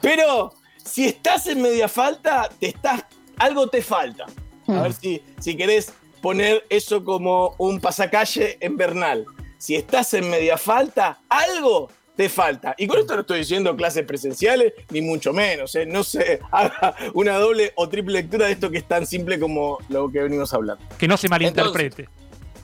Pero 0.00 0.52
si 0.84 1.06
estás 1.06 1.46
en 1.46 1.62
media 1.62 1.88
falta, 1.88 2.48
te 2.58 2.68
estás, 2.68 3.04
algo 3.38 3.68
te 3.68 3.82
falta. 3.82 4.26
A 4.68 4.82
ver 4.82 4.92
si, 4.92 5.20
si 5.40 5.56
querés 5.56 5.92
poner 6.20 6.64
eso 6.68 7.04
como 7.04 7.54
un 7.58 7.80
pasacalle 7.80 8.56
en 8.60 8.76
Bernal. 8.76 9.24
Si 9.58 9.74
estás 9.74 10.14
en 10.14 10.30
media 10.30 10.56
falta, 10.56 11.20
algo 11.28 11.90
te 12.20 12.28
falta. 12.28 12.74
Y 12.76 12.86
con 12.86 12.98
esto 12.98 13.14
no 13.14 13.22
estoy 13.22 13.38
diciendo 13.38 13.74
clases 13.74 14.04
presenciales, 14.04 14.74
ni 14.90 15.00
mucho 15.00 15.32
menos. 15.32 15.74
¿eh? 15.74 15.86
No 15.86 16.04
se 16.04 16.38
haga 16.50 16.94
una 17.14 17.38
doble 17.38 17.72
o 17.76 17.88
triple 17.88 18.20
lectura 18.20 18.44
de 18.44 18.52
esto 18.52 18.70
que 18.70 18.76
es 18.76 18.86
tan 18.86 19.06
simple 19.06 19.40
como 19.40 19.78
lo 19.88 20.12
que 20.12 20.20
venimos 20.20 20.52
hablando. 20.52 20.84
Que 20.98 21.08
no 21.08 21.16
se 21.16 21.30
malinterprete. 21.30 22.10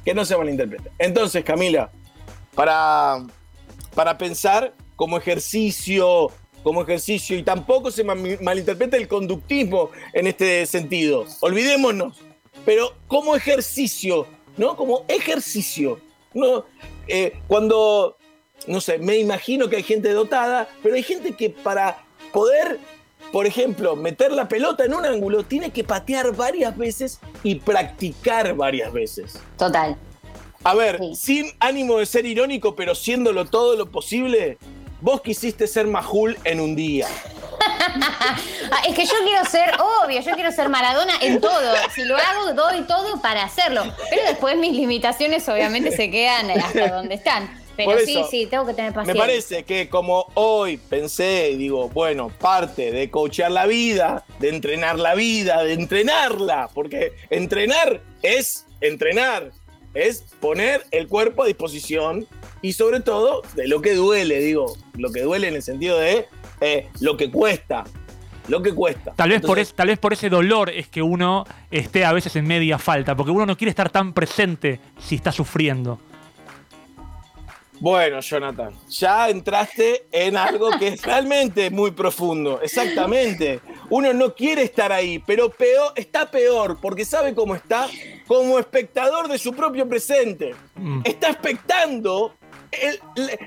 que 0.04 0.12
no 0.12 0.26
se 0.26 0.36
malinterprete. 0.36 0.90
Entonces, 0.98 1.42
Camila, 1.42 1.90
para, 2.54 3.24
para 3.94 4.18
pensar 4.18 4.74
como 4.94 5.16
ejercicio, 5.16 6.30
como 6.62 6.82
ejercicio, 6.82 7.38
y 7.38 7.42
tampoco 7.42 7.90
se 7.90 8.04
malinterpreta 8.04 8.98
el 8.98 9.08
conductismo 9.08 9.88
en 10.12 10.26
este 10.26 10.66
sentido. 10.66 11.24
Olvidémonos. 11.40 12.18
Pero 12.66 12.92
como 13.06 13.34
ejercicio, 13.34 14.26
¿no? 14.58 14.76
Como 14.76 15.06
ejercicio. 15.08 15.98
¿no? 16.34 16.66
Eh, 17.08 17.38
cuando 17.46 18.18
no 18.66 18.80
sé, 18.80 18.98
me 18.98 19.16
imagino 19.16 19.68
que 19.68 19.76
hay 19.76 19.82
gente 19.82 20.12
dotada, 20.12 20.68
pero 20.82 20.94
hay 20.94 21.02
gente 21.02 21.32
que 21.32 21.50
para 21.50 21.98
poder, 22.32 22.78
por 23.32 23.46
ejemplo, 23.46 23.96
meter 23.96 24.32
la 24.32 24.48
pelota 24.48 24.84
en 24.84 24.94
un 24.94 25.04
ángulo, 25.04 25.44
tiene 25.44 25.70
que 25.70 25.84
patear 25.84 26.34
varias 26.34 26.76
veces 26.76 27.20
y 27.42 27.56
practicar 27.56 28.54
varias 28.54 28.92
veces. 28.92 29.38
Total. 29.56 29.96
A 30.64 30.74
ver, 30.74 31.00
sin 31.14 31.46
ánimo 31.60 31.98
de 31.98 32.06
ser 32.06 32.26
irónico, 32.26 32.74
pero 32.74 32.94
siéndolo 32.94 33.44
todo 33.44 33.76
lo 33.76 33.86
posible, 33.86 34.58
vos 35.00 35.20
quisiste 35.20 35.68
ser 35.68 35.86
Majul 35.86 36.36
en 36.44 36.60
un 36.60 36.74
día. 36.74 37.06
Es 38.86 38.94
que 38.94 39.06
yo 39.06 39.14
quiero 39.24 39.44
ser, 39.44 39.74
obvio, 39.80 40.20
yo 40.20 40.32
quiero 40.32 40.52
ser 40.52 40.68
Maradona 40.68 41.14
en 41.20 41.40
todo. 41.40 41.74
Si 41.94 42.04
lo 42.04 42.16
hago, 42.16 42.52
doy 42.52 42.82
todo 42.82 43.20
para 43.20 43.44
hacerlo. 43.44 43.84
Pero 44.10 44.22
después 44.26 44.56
mis 44.56 44.72
limitaciones 44.72 45.48
obviamente 45.48 45.90
se 45.92 46.10
quedan 46.10 46.50
hasta 46.50 46.88
donde 46.88 47.14
están. 47.14 47.48
Pero 47.76 47.98
sí, 48.00 48.22
sí, 48.30 48.46
tengo 48.46 48.66
que 48.66 48.74
tener 48.74 48.92
paciencia. 48.92 49.14
Me 49.14 49.18
parece 49.18 49.64
que 49.64 49.88
como 49.88 50.30
hoy 50.34 50.78
pensé, 50.78 51.54
digo, 51.56 51.88
bueno, 51.90 52.30
parte 52.30 52.90
de 52.90 53.10
coachear 53.10 53.50
la 53.50 53.66
vida, 53.66 54.24
de 54.40 54.48
entrenar 54.48 54.98
la 54.98 55.14
vida, 55.14 55.62
de 55.62 55.74
entrenarla, 55.74 56.70
porque 56.72 57.12
entrenar 57.30 58.00
es 58.22 58.66
entrenar, 58.80 59.52
es 59.94 60.24
poner 60.40 60.84
el 60.90 61.08
cuerpo 61.08 61.42
a 61.42 61.46
disposición 61.46 62.26
y 62.62 62.72
sobre 62.72 63.00
todo 63.00 63.42
de 63.54 63.68
lo 63.68 63.82
que 63.82 63.94
duele, 63.94 64.40
digo, 64.40 64.76
lo 64.94 65.12
que 65.12 65.22
duele 65.22 65.48
en 65.48 65.54
el 65.54 65.62
sentido 65.62 65.98
de 65.98 66.26
eh, 66.60 66.88
lo 67.00 67.16
que 67.16 67.30
cuesta, 67.30 67.84
lo 68.48 68.62
que 68.62 68.74
cuesta. 68.74 69.12
Tal 69.14 69.30
vez, 69.30 69.42
por 69.42 69.64
tal 69.66 69.88
vez 69.88 69.98
por 69.98 70.12
ese 70.12 70.28
dolor 70.28 70.70
es 70.70 70.88
que 70.88 71.02
uno 71.02 71.44
esté 71.70 72.04
a 72.04 72.12
veces 72.12 72.36
en 72.36 72.46
media 72.46 72.78
falta, 72.78 73.14
porque 73.14 73.30
uno 73.30 73.46
no 73.46 73.56
quiere 73.56 73.70
estar 73.70 73.90
tan 73.90 74.12
presente 74.12 74.80
si 74.98 75.16
está 75.16 75.32
sufriendo. 75.32 76.00
Bueno, 77.80 78.20
Jonathan, 78.20 78.74
ya 78.88 79.28
entraste 79.28 80.06
en 80.10 80.36
algo 80.36 80.70
que 80.78 80.88
es 80.88 81.02
realmente 81.02 81.70
muy 81.70 81.90
profundo. 81.90 82.60
Exactamente. 82.62 83.60
Uno 83.90 84.12
no 84.12 84.34
quiere 84.34 84.62
estar 84.62 84.92
ahí, 84.92 85.18
pero 85.18 85.50
peor, 85.50 85.92
está 85.94 86.30
peor 86.30 86.78
porque 86.80 87.04
sabe 87.04 87.34
cómo 87.34 87.54
está 87.54 87.88
como 88.26 88.58
espectador 88.58 89.28
de 89.28 89.38
su 89.38 89.52
propio 89.52 89.88
presente. 89.88 90.54
Mm. 90.74 91.02
Está 91.04 91.30
expectando 91.30 92.34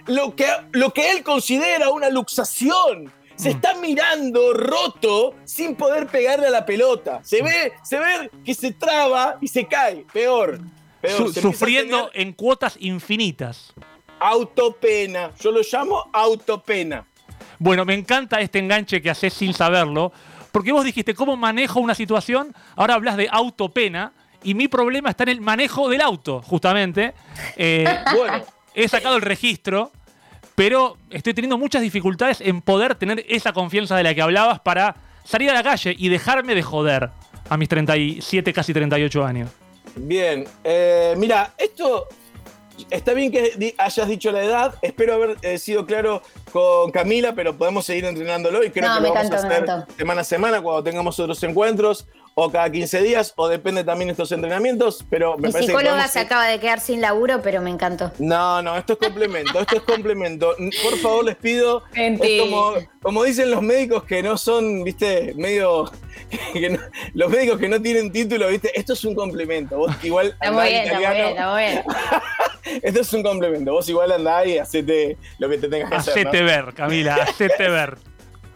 lo, 0.08 0.36
que, 0.36 0.48
lo 0.72 0.94
que 0.94 1.12
él 1.12 1.24
considera 1.24 1.90
una 1.90 2.10
luxación. 2.10 3.12
Se 3.36 3.50
mm. 3.50 3.52
está 3.52 3.76
mirando 3.76 4.54
roto 4.54 5.36
sin 5.44 5.76
poder 5.76 6.08
pegarle 6.08 6.48
a 6.48 6.52
la 6.52 6.66
pelota. 6.66 7.22
Se 7.24 7.42
ve, 7.42 7.74
se 7.84 7.98
ve 7.98 8.30
que 8.46 8.54
se 8.54 8.74
traba 8.74 9.38
y 9.42 9.48
se 9.48 9.66
cae. 9.66 10.06
Peor. 10.14 10.60
sufriendo 11.34 12.12
en 12.14 12.34
cuotas 12.34 12.76
infinitas 12.80 13.74
autopena. 14.20 15.32
Yo 15.40 15.52
lo 15.52 15.62
llamo 15.62 16.10
autopena. 16.12 17.06
Bueno, 17.58 17.86
me 17.86 17.94
encanta 17.94 18.40
este 18.40 18.60
enganche 18.60 19.02
que 19.02 19.10
haces 19.10 19.34
sin 19.34 19.54
saberlo, 19.54 20.12
porque 20.52 20.72
vos 20.72 20.86
dijiste 20.86 21.14
cómo 21.14 21.36
manejo 21.36 21.80
una 21.80 21.94
situación, 21.94 22.56
ahora 22.76 22.96
hablas 22.96 23.18
de 23.18 23.28
autopena, 23.32 24.14
y 24.44 24.54
mi 24.54 24.68
problema 24.68 25.10
está 25.10 25.24
en 25.24 25.30
el 25.30 25.42
manejo 25.42 25.90
del 25.90 26.02
auto, 26.02 26.42
justamente. 26.42 27.14
Eh, 27.58 27.86
bueno, 28.16 28.44
he 28.74 28.88
sacado 28.88 29.18
el 29.18 29.22
registro, 29.22 29.92
pero 30.56 30.98
estoy 31.10 31.34
teniendo 31.34 31.58
muchas 31.58 31.82
dificultades 31.82 32.42
en 32.42 32.62
poder 32.62 32.96
tener 32.96 33.26
esa 33.28 33.54
confianza 33.54 33.98
de 33.98 34.04
la 34.04 34.16
que 34.16 34.22
hablabas 34.22 34.60
para 34.62 34.96
salir 35.24 35.50
a 35.50 35.54
la 35.54 35.64
calle 35.64 35.96
y 35.98 36.10
dejarme 36.10 36.56
de 36.56 36.64
joder 36.64 37.10
a 37.50 37.58
mis 37.58 37.68
37, 37.68 38.54
casi 38.54 38.74
38 38.74 39.26
años. 39.26 39.50
Bien, 39.96 40.46
eh, 40.64 41.14
mira, 41.18 41.54
esto 41.58 42.08
está 42.90 43.14
bien 43.14 43.32
que 43.32 43.76
hayas 43.78 44.08
dicho 44.08 44.32
la 44.32 44.44
edad. 44.44 44.76
Espero 44.82 45.14
haber 45.14 45.38
eh, 45.42 45.58
sido 45.58 45.86
claro 45.86 46.22
con 46.52 46.92
Camila, 46.92 47.34
pero 47.34 47.58
podemos 47.58 47.86
seguir 47.86 48.06
entrenándolo 48.06 48.64
y 48.64 48.72
creo 48.72 48.94
que 48.96 49.02
lo 49.02 49.14
vamos 49.14 49.32
a 49.32 49.36
hacer 49.36 49.86
semana 49.98 50.22
a 50.22 50.24
semana 50.24 50.62
cuando 50.62 50.84
tengamos 50.84 51.20
otros 51.20 51.42
encuentros 51.44 52.08
o 52.42 52.50
cada 52.50 52.72
15 52.72 53.02
días, 53.02 53.34
o 53.36 53.50
depende 53.50 53.84
también 53.84 54.08
de 54.08 54.12
estos 54.14 54.32
entrenamientos, 54.32 55.06
pero 55.10 55.38
me 55.38 55.50
Mi 55.50 55.54
psicóloga 55.54 56.08
se 56.08 56.20
acaba 56.20 56.48
de 56.48 56.58
quedar 56.60 56.80
sin 56.80 57.02
laburo, 57.02 57.42
pero 57.42 57.62
me 57.62 57.70
encantó. 57.70 58.14
No, 58.18 58.62
no, 58.62 58.78
esto 58.78 58.94
es 58.94 59.00
complemento, 59.00 59.60
esto 59.60 59.76
es 59.76 59.82
complemento. 59.82 60.56
Por 60.82 60.98
favor, 61.00 61.26
les 61.26 61.36
pido, 61.36 61.84
como, 62.40 62.76
como, 63.02 63.24
dicen 63.26 63.52
los 63.52 63.62
médicos 63.62 64.06
que 64.06 64.24
no 64.24 64.38
son, 64.38 64.86
viste, 64.86 65.34
medio, 65.36 65.92
los 67.14 67.30
médicos 67.30 67.60
que 67.60 67.68
no 67.68 67.82
tienen 67.82 68.10
título, 68.10 68.48
viste, 68.48 68.72
esto 68.74 68.94
es 68.94 69.04
un 69.04 69.16
complemento. 69.16 69.78
Vos 69.78 69.92
igual 70.02 70.28
está 70.28 70.52
muy 70.54 70.70
bien, 70.70 70.84
está 70.84 70.96
muy 70.96 71.16
bien, 71.16 71.28
está 71.28 71.52
muy 71.52 71.62
bien. 71.62 71.84
esto 72.84 73.02
es 73.02 73.14
un 73.14 73.24
complemento, 73.24 73.74
vos 73.74 73.90
igual 73.90 74.14
andás 74.14 74.48
y 74.48 74.58
hacete 74.58 75.18
lo 75.40 75.50
que 75.50 75.58
te 75.58 75.68
tengas 75.68 75.90
que 75.90 75.96
hacer. 75.98 76.14
Hacete 76.14 76.42
ver, 76.42 76.74
Camila, 76.74 77.16
hacete 77.16 77.70
ver. 77.70 77.98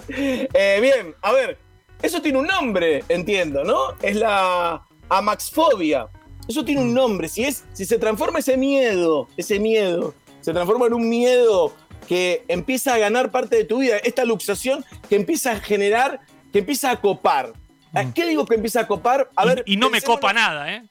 Eh, 0.06 0.80
bien, 0.82 1.16
a 1.22 1.32
ver, 1.32 1.58
eso 2.03 2.22
tiene 2.22 2.38
un 2.38 2.48
nombre, 2.48 3.03
entiendo, 3.07 3.63
¿no? 3.63 3.95
Es 4.01 4.17
la 4.17 4.83
amaxfobia. 5.10 6.07
Eso 6.48 6.65
tiene 6.65 6.81
un 6.81 6.91
mm. 6.91 6.93
nombre. 6.93 7.29
Si, 7.29 7.45
es, 7.45 7.63
si 7.72 7.86
se 7.86 7.98
transforma 7.98 8.39
ese 8.39 8.57
miedo, 8.57 9.29
ese 9.38 9.57
miedo, 9.57 10.13
se 10.41 10.51
transforma 10.51 10.88
en 10.88 10.93
un 10.93 11.07
miedo 11.07 11.74
que 12.07 12.43
empieza 12.50 12.93
a 12.93 12.98
ganar 12.98 13.31
parte 13.31 13.55
de 13.55 13.63
tu 13.63 13.79
vida, 13.79 13.98
esta 13.98 14.25
luxación 14.25 14.83
que 15.07 15.15
empieza 15.15 15.53
a 15.53 15.60
generar, 15.62 16.19
que 16.51 16.60
empieza 16.60 16.91
a 16.91 17.00
copar. 17.00 17.53
¿A 17.93 18.03
mm. 18.03 18.13
qué 18.13 18.27
digo 18.27 18.45
que 18.45 18.55
empieza 18.55 18.81
a 18.81 18.88
copar? 18.88 19.29
A 19.38 19.45
y, 19.45 19.48
ver, 19.48 19.63
y 19.65 19.77
no 19.77 19.89
me 19.89 20.01
copa 20.01 20.33
nada, 20.33 20.74
¿eh? 20.74 20.83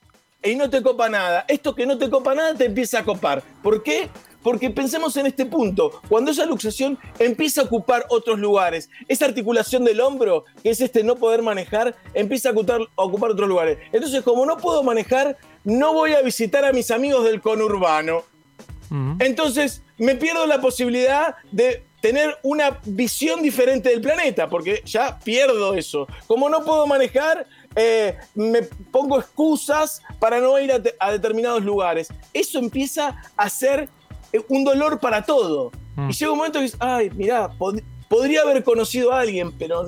Y 0.43 0.57
no 0.57 0.71
te 0.71 0.83
copa 0.83 1.11
nada. 1.11 1.45
Esto 1.47 1.75
que 1.75 1.85
no 1.85 1.99
te 1.99 2.09
copa 2.09 2.35
nada 2.35 2.55
te 2.55 2.65
empieza 2.65 3.01
a 3.01 3.05
copar. 3.05 3.43
¿Por 3.63 3.83
qué? 3.83 4.09
Porque 4.43 4.71
pensemos 4.71 5.17
en 5.17 5.27
este 5.27 5.47
punto, 5.47 6.01
cuando 6.09 6.31
esa 6.31 6.47
luxación 6.47 6.99
empieza 7.19 7.61
a 7.61 7.65
ocupar 7.65 8.07
otros 8.09 8.39
lugares, 8.39 8.91
esa 9.09 9.27
articulación 9.27 9.85
del 9.85 10.01
hombro, 10.01 10.45
que 10.63 10.71
es 10.71 10.81
este 10.81 11.05
no 11.05 11.17
poder 11.17 11.43
manejar, 11.43 11.95
empieza 12.15 12.51
a 12.51 12.53
ocupar, 12.53 13.31
otros 13.31 13.49
lugares. 13.49 13.79
Entonces, 13.93 14.23
como 14.23 14.45
no 14.47 14.57
puedo 14.57 14.83
manejar, 14.83 15.37
no 15.65 15.95
voy 15.95 16.13
a 16.13 16.23
visitar 16.23 16.65
a 16.65 16.73
mis 16.73 16.91
amigos 16.91 17.25
del 17.25 17.41
conurbano. 17.41 18.25
Entonces, 19.21 19.83
me 19.97 20.17
pierdo 20.17 20.47
la 20.47 20.61
posibilidad 20.61 21.37
de 21.51 21.83
tener 22.03 22.37
una 22.43 22.81
visión 22.85 23.41
diferente 23.41 23.89
del 23.89 24.03
planeta, 24.03 24.51
porque 24.51 24.83
ya 24.85 25.19
pierdo 25.21 25.75
eso. 25.75 26.07
Como 26.27 26.51
no 26.51 26.65
puedo 26.65 26.87
manejar, 26.87 27.47
eh, 27.77 28.19
me 28.35 28.63
pongo 28.91 29.19
excusas 29.19 30.03
para 30.19 30.41
no 30.41 30.59
ir 30.59 30.73
a, 30.73 30.83
a, 30.99 31.13
determinados 31.13 31.65
lugares. 31.65 32.09
Eso 32.35 32.59
empieza 32.59 33.23
a 33.37 33.49
ser 33.49 33.89
un 34.49 34.65
dolor 34.65 34.99
para 35.01 35.23
todo. 35.23 35.71
Mm. 35.97 36.11
Y 36.11 36.13
llega 36.13 36.33
un 36.33 36.39
momento 36.39 36.59
que 36.59 36.65
dices, 36.65 36.79
ay, 36.81 37.11
mirá, 37.11 37.51
podría 38.09 38.43
haber 38.43 38.63
conocido 38.63 39.13
a 39.13 39.21
alguien, 39.21 39.53
pero 39.53 39.85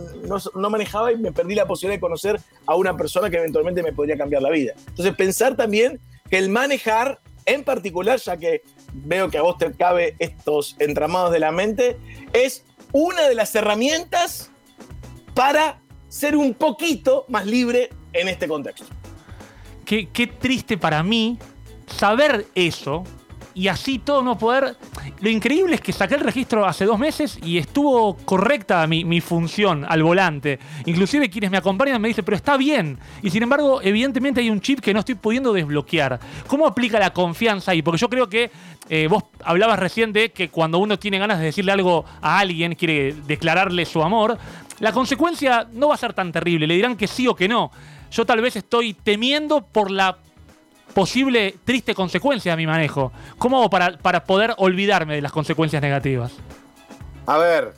no, 0.54 0.70
manejaba 0.70 1.12
y 1.12 1.16
me 1.16 1.30
perdí 1.30 1.54
la 1.54 1.66
posibilidad 1.66 1.96
de 1.96 2.00
conocer 2.00 2.40
a 2.66 2.74
una 2.74 2.96
persona 2.96 3.28
que 3.28 3.36
eventualmente 3.36 3.82
me 3.82 3.92
podría 3.92 4.16
cambiar 4.16 4.42
la 4.42 4.50
vida. 4.50 4.72
Entonces, 4.88 5.14
pensar 5.14 5.56
también 5.56 6.00
que 6.30 6.38
el 6.38 6.48
manejar, 6.48 7.20
en 7.44 7.64
particular, 7.64 8.18
ya 8.18 8.36
que 8.36 8.62
veo 8.94 9.28
que 9.28 9.36
a 9.38 9.42
vos 9.42 9.58
te 9.58 9.70
cabe 9.72 10.16
estos 10.18 10.76
entramados 10.78 11.32
de 11.32 11.38
la 11.38 11.52
mente, 11.52 11.98
es 12.32 12.64
una 12.92 13.28
de 13.28 13.34
las 13.34 13.54
herramientas 13.54 14.50
para 15.34 15.82
ser 16.08 16.36
un 16.36 16.54
poquito 16.54 17.26
más 17.28 17.44
libre 17.44 17.90
en 18.14 18.28
este 18.28 18.48
contexto. 18.48 18.86
Qué, 19.84 20.08
qué 20.10 20.26
triste 20.28 20.78
para 20.78 21.02
mí 21.02 21.38
saber 21.86 22.46
eso, 22.54 23.04
y 23.54 23.68
así 23.68 23.98
todo 23.98 24.22
no 24.22 24.36
poder. 24.36 24.76
Lo 25.20 25.30
increíble 25.30 25.76
es 25.76 25.80
que 25.80 25.92
saqué 25.92 26.16
el 26.16 26.20
registro 26.20 26.66
hace 26.66 26.84
dos 26.84 26.98
meses 26.98 27.38
y 27.42 27.58
estuvo 27.58 28.16
correcta 28.24 28.86
mi, 28.86 29.04
mi 29.04 29.20
función 29.20 29.86
al 29.88 30.02
volante. 30.02 30.58
Inclusive 30.86 31.30
quienes 31.30 31.50
me 31.50 31.56
acompañan 31.56 32.00
me 32.00 32.08
dicen, 32.08 32.24
pero 32.24 32.36
está 32.36 32.56
bien. 32.56 32.98
Y 33.22 33.30
sin 33.30 33.42
embargo, 33.42 33.80
evidentemente 33.82 34.40
hay 34.40 34.50
un 34.50 34.60
chip 34.60 34.80
que 34.80 34.92
no 34.92 35.00
estoy 35.00 35.14
pudiendo 35.14 35.52
desbloquear. 35.52 36.18
¿Cómo 36.46 36.66
aplica 36.66 36.98
la 36.98 37.12
confianza 37.12 37.70
ahí? 37.70 37.82
Porque 37.82 38.00
yo 38.00 38.08
creo 38.08 38.28
que 38.28 38.50
eh, 38.88 39.06
vos 39.08 39.24
hablabas 39.44 39.78
recién 39.78 40.12
de 40.12 40.30
que 40.30 40.48
cuando 40.48 40.78
uno 40.78 40.98
tiene 40.98 41.18
ganas 41.18 41.38
de 41.38 41.46
decirle 41.46 41.72
algo 41.72 42.04
a 42.20 42.38
alguien, 42.38 42.74
quiere 42.74 43.14
declararle 43.26 43.84
su 43.86 44.02
amor, 44.02 44.36
la 44.80 44.92
consecuencia 44.92 45.66
no 45.72 45.88
va 45.88 45.94
a 45.94 45.98
ser 45.98 46.12
tan 46.12 46.32
terrible. 46.32 46.66
Le 46.66 46.74
dirán 46.74 46.96
que 46.96 47.06
sí 47.06 47.26
o 47.28 47.34
que 47.34 47.48
no. 47.48 47.70
Yo 48.10 48.26
tal 48.26 48.40
vez 48.40 48.56
estoy 48.56 48.94
temiendo 48.94 49.62
por 49.62 49.90
la 49.90 50.18
posible 50.94 51.56
triste 51.64 51.94
consecuencia 51.94 52.52
de 52.52 52.56
mi 52.56 52.66
manejo. 52.66 53.12
¿Cómo 53.38 53.58
hago 53.58 53.68
para, 53.68 53.98
para 53.98 54.24
poder 54.24 54.54
olvidarme 54.58 55.16
de 55.16 55.20
las 55.22 55.32
consecuencias 55.32 55.82
negativas? 55.82 56.32
A 57.26 57.36
ver, 57.38 57.74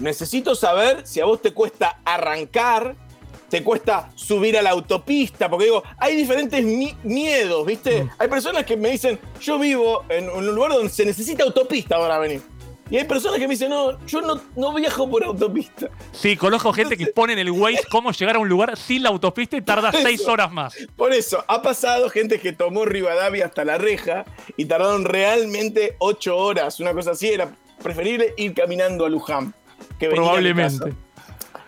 necesito 0.00 0.54
saber 0.54 1.06
si 1.06 1.20
a 1.20 1.24
vos 1.24 1.40
te 1.40 1.52
cuesta 1.52 2.00
arrancar, 2.04 2.96
te 3.48 3.62
cuesta 3.62 4.10
subir 4.14 4.58
a 4.58 4.62
la 4.62 4.70
autopista, 4.70 5.48
porque 5.48 5.66
digo, 5.66 5.82
hay 5.98 6.16
diferentes 6.16 6.64
mi- 6.64 6.96
miedos, 7.04 7.64
¿viste? 7.64 8.04
Mm. 8.04 8.10
Hay 8.18 8.28
personas 8.28 8.64
que 8.64 8.76
me 8.76 8.90
dicen, 8.90 9.18
yo 9.40 9.58
vivo 9.58 10.04
en 10.08 10.28
un 10.28 10.46
lugar 10.46 10.72
donde 10.72 10.88
se 10.88 11.04
necesita 11.04 11.44
autopista 11.44 11.96
para 11.98 12.18
venir. 12.18 12.42
Y 12.88 12.96
hay 12.98 13.04
personas 13.04 13.38
que 13.38 13.48
me 13.48 13.54
dicen, 13.54 13.70
no, 13.70 13.98
yo 14.06 14.20
no, 14.20 14.40
no 14.54 14.72
viajo 14.74 15.10
por 15.10 15.24
autopista. 15.24 15.88
Sí, 16.12 16.36
conozco 16.36 16.72
gente 16.72 16.96
que 16.96 17.06
pone 17.08 17.32
en 17.32 17.40
el 17.40 17.50
Waze 17.50 17.82
cómo 17.90 18.12
llegar 18.12 18.36
a 18.36 18.38
un 18.38 18.48
lugar 18.48 18.76
sin 18.76 19.02
la 19.02 19.08
autopista 19.08 19.56
y 19.56 19.62
tarda 19.62 19.90
Eso. 19.90 19.98
seis 20.02 20.26
horas 20.28 20.52
más. 20.52 20.74
Por 20.96 21.12
eso, 21.12 21.44
ha 21.48 21.62
pasado 21.62 22.08
gente 22.10 22.38
que 22.38 22.52
tomó 22.52 22.84
Rivadavia 22.84 23.46
hasta 23.46 23.64
la 23.64 23.76
reja 23.76 24.24
y 24.56 24.66
tardaron 24.66 25.04
realmente 25.04 25.96
ocho 25.98 26.36
horas, 26.36 26.78
una 26.78 26.92
cosa 26.92 27.10
así, 27.12 27.28
era 27.28 27.52
preferible 27.82 28.34
ir 28.36 28.54
caminando 28.54 29.04
a 29.04 29.08
Luján. 29.08 29.52
Que 29.98 30.08
Probablemente. 30.08 30.94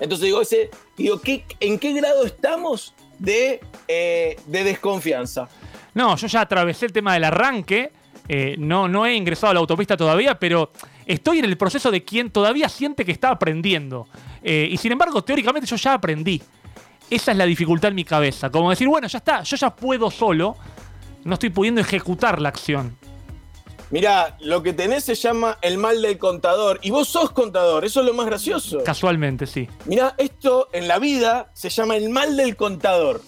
Entonces 0.01 0.27
digo, 0.27 0.41
ese, 0.41 0.71
digo 0.97 1.21
¿qué, 1.21 1.45
¿en 1.59 1.79
qué 1.79 1.93
grado 1.95 2.25
estamos 2.25 2.95
de, 3.19 3.61
eh, 3.89 4.37
de 4.47 4.65
desconfianza? 4.65 5.49
No, 5.95 6.15
yo 6.17 6.29
ya 6.29 6.43
atravesé 6.43 6.87
el 6.87 6.93
tema 6.93 7.15
del 7.15 7.25
arranque. 7.25 7.91
eh, 8.29 8.55
no, 8.59 8.87
no 8.87 9.05
he 9.07 9.15
ingresado 9.15 9.51
a 9.51 9.55
la 9.55 9.61
autopista 9.61 9.97
todavía, 9.97 10.39
pero 10.39 10.71
estoy 11.09 11.41
en 11.41 11.47
el 11.47 11.57
proceso 11.57 11.91
de 11.91 12.05
quien 12.05 12.31
todavía 12.31 12.69
siente 12.69 13.05
que 13.05 13.11
está 13.13 13.31
aprendiendo. 13.31 14.07
Eh, 14.43 14.69
y 14.71 14.77
sin 14.77 14.93
embargo, 14.93 15.25
teóricamente 15.25 15.67
yo 15.67 15.75
ya 15.77 15.95
aprendí. 15.95 16.41
Esa 17.11 17.33
es 17.33 17.39
la 17.39 17.47
dificultad 17.47 17.89
en 17.89 17.95
mi 17.97 18.05
cabeza. 18.05 18.51
Como 18.51 18.71
decir, 18.71 18.87
bueno, 18.87 19.09
ya 19.09 19.19
está, 19.19 19.43
yo 19.43 19.57
ya 19.57 19.75
puedo 19.75 20.11
solo. 20.11 20.57
No 21.25 21.35
estoy 21.35 21.51
pudiendo 21.51 21.81
ejecutar 21.81 22.41
la 22.41 22.51
acción. 22.51 22.97
Mirá, 23.91 24.37
lo 24.41 24.63
que 24.63 24.75
tenés 24.75 25.05
se 25.05 25.15
llama 25.15 25.57
el 25.63 25.79
mal 25.79 26.03
del 26.03 26.19
contador. 26.19 26.79
Y 26.83 26.91
vos 26.91 27.09
sos 27.09 27.31
contador, 27.31 27.87
eso 27.87 28.01
es 28.01 28.07
lo 28.07 28.13
más 28.13 28.27
gracioso. 28.27 28.85
Casualmente, 28.85 29.47
sí. 29.47 29.67
Mirá, 29.87 30.15
esto 30.19 30.69
en 30.73 30.87
la 30.87 30.99
vida 30.99 31.51
se 31.55 31.71
llama 31.71 31.97
el 31.97 32.11
mal 32.11 32.37
del 32.37 32.55
contador. 32.55 33.23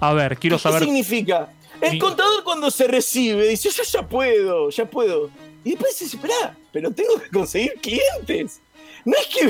A 0.00 0.14
ver, 0.14 0.38
quiero 0.38 0.56
¿Qué 0.56 0.62
saber. 0.62 0.82
significa? 0.84 1.50
El 1.82 1.92
Mi- 1.92 1.98
contador 1.98 2.42
cuando 2.42 2.70
se 2.70 2.86
recibe 2.88 3.46
dice, 3.48 3.68
yo 3.70 3.82
ya 3.82 4.08
puedo, 4.08 4.70
ya 4.70 4.86
puedo. 4.86 5.28
Y 5.62 5.70
después 5.72 5.98
dice, 5.98 6.16
espera, 6.16 6.56
pero 6.72 6.90
tengo 6.90 7.16
que 7.20 7.28
conseguir 7.30 7.74
clientes. 7.80 8.60
No 9.04 9.14
es 9.16 9.26
que 9.26 9.44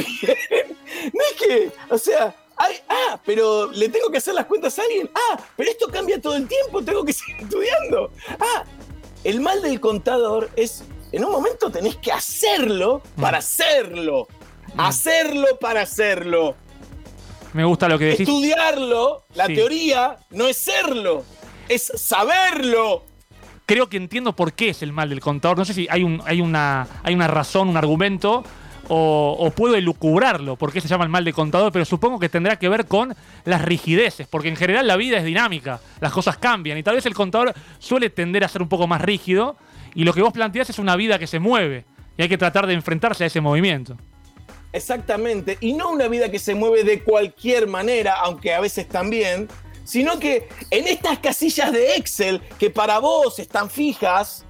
no 1.13 1.21
es 1.31 1.33
que, 1.47 1.71
o 1.91 1.99
sea, 1.99 2.35
ay, 2.57 2.77
ah, 2.89 3.21
pero 3.25 3.71
le 3.71 3.89
tengo 3.89 4.11
que 4.11 4.19
hacer 4.19 4.35
las 4.35 4.47
cuentas 4.47 4.79
a 4.79 4.83
alguien. 4.83 5.11
Ah, 5.15 5.39
pero 5.57 5.71
esto 5.71 5.89
cambia 5.89 6.21
todo 6.21 6.37
el 6.37 6.49
tiempo, 6.49 6.83
tengo 6.83 7.05
que 7.05 7.13
seguir 7.15 7.43
estudiando. 7.43 8.11
Ah, 8.41 8.65
el 9.25 9.41
mal 9.41 9.61
del 9.63 9.79
contador 9.81 10.51
es, 10.57 10.85
en 11.13 11.25
un 11.25 11.31
momento 11.33 11.71
tenés 11.71 11.97
que 11.97 12.11
hacerlo 12.13 13.03
para 13.21 13.39
hacerlo. 13.39 14.27
Hacerlo 14.79 15.59
para 15.61 15.83
hacerlo. 15.83 16.57
Me 17.53 17.65
gusta 17.65 17.89
lo 17.89 17.99
que 17.99 18.07
decís. 18.07 18.27
Estudiarlo, 18.27 19.25
la 19.35 19.47
Sí. 19.47 19.55
teoría, 19.55 20.17
no 20.31 20.49
es 20.49 20.57
serlo, 20.57 21.25
es 21.69 21.93
saberlo. 21.95 23.05
Creo 23.67 23.89
que 23.89 23.97
entiendo 23.97 24.35
por 24.35 24.53
qué 24.53 24.71
es 24.71 24.83
el 24.83 24.93
mal 24.93 25.09
del 25.09 25.21
contador. 25.21 25.59
No 25.59 25.65
sé 25.65 25.75
si 25.75 25.87
hay, 25.91 26.03
un, 26.03 26.23
hay, 26.25 26.41
una, 26.41 26.87
razón, 27.29 27.69
un 27.69 27.77
argumento, 27.77 28.45
o, 28.89 29.37
o 29.39 29.51
puedo 29.51 29.75
elucubrarlo, 29.75 30.57
por 30.57 30.73
qué 30.73 30.81
se 30.81 30.89
llama 30.89 31.05
el 31.05 31.11
mal 31.11 31.25
del 31.25 31.35
contador, 31.35 31.73
pero 31.73 31.85
supongo 31.85 32.19
que 32.19 32.29
tendrá 32.29 32.59
que 32.59 32.69
ver 32.69 32.87
con 32.87 33.15
las 33.45 33.63
rigideces, 33.63 34.27
porque 34.27 34.49
en 34.49 34.57
general 34.57 34.87
la 34.87 34.97
vida 34.97 35.19
es 35.19 35.25
dinámica, 35.25 35.81
las 36.01 36.13
cosas 36.13 36.37
cambian, 36.37 36.77
y 36.77 36.83
tal 36.83 36.97
vez 36.97 37.07
el 37.07 37.15
contador 37.15 37.55
suele 37.79 38.11
tender 38.11 38.45
a 38.45 38.49
ser 38.49 38.61
un 38.61 38.69
poco 38.69 38.87
más 38.87 39.01
rígido, 39.01 39.57
y 39.95 40.05
lo 40.05 40.13
que 40.13 40.23
vos 40.23 40.33
planteás 40.33 40.71
es 40.71 40.79
una 40.79 40.97
vida 40.97 41.19
que 41.19 41.27
se 41.27 41.39
mueve, 41.39 41.85
y 42.19 42.23
hay 42.23 42.29
que 42.29 42.39
tratar 42.39 42.67
de 42.67 42.75
enfrentarse 42.75 43.25
a 43.25 43.27
ese 43.29 43.41
movimiento. 43.41 43.97
Exactamente. 44.73 45.59
Y 45.61 45.75
no 45.75 45.91
una 45.91 46.09
vida 46.09 46.31
que 46.31 46.39
se 46.39 46.55
mueve 46.55 46.83
de 46.83 47.03
cualquier 47.03 47.69
manera, 47.69 48.15
aunque 48.15 48.55
a 48.55 48.61
veces 48.61 48.89
también, 48.89 49.49
sino 49.85 50.19
que 50.19 50.49
en 50.71 50.87
estas 50.89 51.19
casillas 51.19 51.73
de 51.73 51.97
Excel 51.97 52.41
que 52.59 52.71
para 52.71 52.99
vos 52.99 53.39
están 53.39 53.71
fijas, 53.71 54.45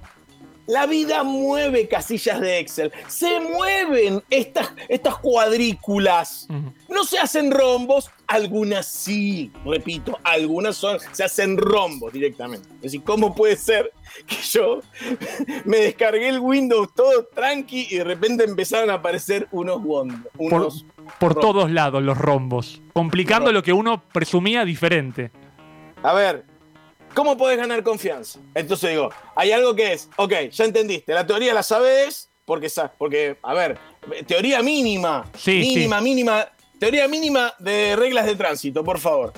la 0.67 0.85
vida 0.85 1.23
mueve 1.23 1.87
casillas 1.87 2.39
de 2.39 2.59
Excel. 2.59 2.91
Se 3.07 3.39
mueven 3.39 4.23
estas, 4.29 4.71
estas 4.87 5.17
cuadrículas. 5.17 6.47
No 6.89 7.03
se 7.03 7.19
hacen 7.19 7.51
rombos, 7.51 8.09
algunas 8.27 8.87
sí, 8.87 9.51
repito, 9.65 10.17
algunas 10.23 10.77
son, 10.77 10.97
se 11.11 11.23
hacen 11.23 11.57
rombos 11.57 12.13
directamente. 12.13 12.67
Es 12.75 12.81
decir, 12.83 13.03
¿cómo 13.03 13.35
puede 13.35 13.55
ser 13.55 13.91
que 14.25 14.35
yo 14.35 14.79
me 15.65 15.77
descargué 15.77 16.29
el 16.29 16.39
Windows 16.39 16.89
todo 16.95 17.25
tranqui 17.33 17.87
y 17.89 17.97
de 17.97 18.03
repente 18.03 18.43
empezaron 18.43 18.89
a 18.89 18.95
aparecer 18.95 19.47
unos 19.51 19.81
Por, 19.81 20.07
unos 20.37 20.85
por 21.19 21.35
todos 21.35 21.71
lados 21.71 22.01
los 22.01 22.17
rombos, 22.17 22.81
complicando 22.93 23.47
Rombos. 23.47 23.53
lo 23.53 23.63
que 23.63 23.73
uno 23.73 24.03
presumía 24.13 24.63
diferente. 24.65 25.31
A 26.01 26.13
ver, 26.13 26.45
¿cómo 27.13 27.37
podés 27.37 27.57
ganar 27.57 27.83
confianza? 27.83 28.39
Entonces 28.55 28.91
digo, 28.91 29.09
hay 29.35 29.51
algo 29.51 29.75
que 29.75 29.93
es, 29.93 30.09
ok, 30.17 30.33
ya 30.51 30.65
entendiste, 30.65 31.13
la 31.13 31.25
teoría 31.25 31.53
la 31.53 31.63
sabés, 31.63 32.29
porque, 32.45 32.69
porque 32.97 33.37
a 33.41 33.53
ver, 33.53 33.77
teoría 34.27 34.61
mínima, 34.61 35.25
Sí, 35.37 35.59
mínima, 35.59 36.01
mínima, 36.01 36.47
teoría 36.79 37.07
mínima 37.07 37.53
de 37.59 37.95
reglas 37.95 38.25
de 38.25 38.35
tránsito, 38.35 38.83
por 38.83 38.99
favor. 38.99 39.33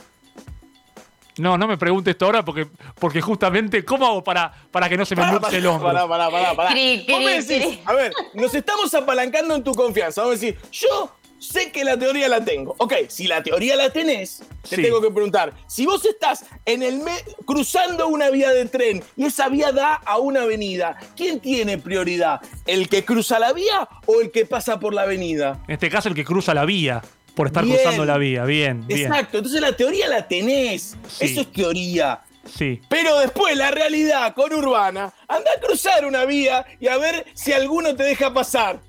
No, 1.37 1.57
no 1.57 1.67
me 1.67 1.77
preguntes 1.77 2.13
esto 2.13 2.25
ahora 2.25 2.45
porque, 2.45 2.67
porque 2.97 3.19
justamente, 3.21 3.83
¿cómo 3.83 4.05
hago 4.05 4.23
para, 4.23 4.53
para 4.71 4.87
que 4.87 4.95
no 4.95 5.05
se 5.05 5.17
me 5.17 5.25
luxe 5.29 5.57
el 5.57 5.65
hombro? 5.65 5.89
Pará, 5.89 6.07
pará, 6.07 6.31
pará, 6.31 6.55
pará. 6.55 6.69
Cri, 6.71 7.05
Vos 7.09 7.19
me 7.21 7.41
decís, 7.41 7.65
cri. 7.67 7.81
a 7.85 7.93
ver, 7.93 8.13
nos 8.33 8.53
estamos 8.55 8.93
apalancando 8.93 9.53
en 9.53 9.63
tu 9.63 9.73
confianza. 9.73 10.21
Vamos 10.21 10.37
a 10.37 10.39
decir, 10.39 10.57
yo 10.71 11.13
sé 11.45 11.71
que 11.71 11.83
la 11.83 11.97
teoría 11.97 12.27
la 12.27 12.43
tengo. 12.43 12.75
Ok, 12.79 12.93
si 13.07 13.27
la 13.27 13.41
teoría 13.43 13.75
la 13.75 13.89
tenés, 13.91 14.41
te 14.69 14.75
Sí. 14.77 14.81
tengo 14.81 15.01
que 15.01 15.09
preguntar. 15.11 15.53
Si 15.67 15.85
vos 15.85 16.03
estás 16.05 16.45
en 16.65 16.83
el 16.83 16.99
me- 16.99 17.23
cruzando 17.45 18.07
una 18.07 18.29
vía 18.29 18.51
de 18.51 18.65
tren 18.65 19.03
y 19.15 19.25
esa 19.25 19.47
vía 19.49 19.71
da 19.71 19.95
a 19.95 20.17
una 20.17 20.41
avenida, 20.43 20.97
¿quién 21.15 21.39
tiene 21.39 21.77
prioridad? 21.77 22.41
¿El 22.65 22.89
que 22.89 23.05
cruza 23.05 23.39
la 23.39 23.53
vía 23.53 23.87
o 24.05 24.21
el 24.21 24.31
que 24.31 24.45
pasa 24.45 24.79
por 24.79 24.93
la 24.93 25.03
avenida? 25.03 25.59
En 25.67 25.73
este 25.73 25.89
caso, 25.89 26.09
el 26.09 26.15
que 26.15 26.25
cruza 26.25 26.53
la 26.53 26.65
vía, 26.65 27.01
por 27.35 27.47
estar 27.47 27.63
Bien. 27.65 27.77
cruzando 27.77 28.05
la 28.05 28.17
vía. 28.17 28.43
Bien, 28.45 28.85
bien. 28.87 29.11
Exacto, 29.11 29.37
entonces 29.37 29.61
la 29.61 29.75
teoría 29.75 30.07
la 30.07 30.27
tenés. 30.27 30.95
Sí. 31.07 31.25
Eso 31.25 31.41
es 31.41 31.51
teoría. 31.51 32.21
Sí. 32.57 32.79
Pero 32.89 33.19
después 33.19 33.57
la 33.57 33.71
realidad 33.71 34.33
con 34.35 34.53
Urbana, 34.53 35.11
anda 35.27 35.49
a 35.57 35.59
cruzar 35.59 36.05
una 36.05 36.25
vía 36.25 36.63
y 36.79 36.87
a 36.87 36.97
ver 36.97 37.25
si 37.33 37.51
alguno 37.53 37.95
te 37.95 38.03
deja 38.03 38.33
pasar. 38.33 38.79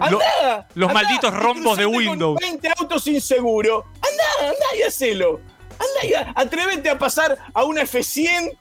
Andá, 0.00 0.68
los 0.74 0.88
andá 0.90 1.02
malditos 1.02 1.34
rombos 1.34 1.76
de 1.78 1.84
cruzate 1.84 2.04
con 2.04 2.10
Windows. 2.12 2.38
20 2.40 2.68
autos 2.78 3.06
inseguros. 3.06 3.84
Andá, 3.94 4.48
andá 4.48 4.76
y 4.78 4.82
hacelo. 4.82 5.40
Andá 5.72 6.06
y 6.08 6.14
a- 6.14 6.32
atrévete 6.34 6.90
a 6.90 6.98
pasar 6.98 7.38
a 7.54 7.62
una 7.64 7.82
F100 7.82 8.56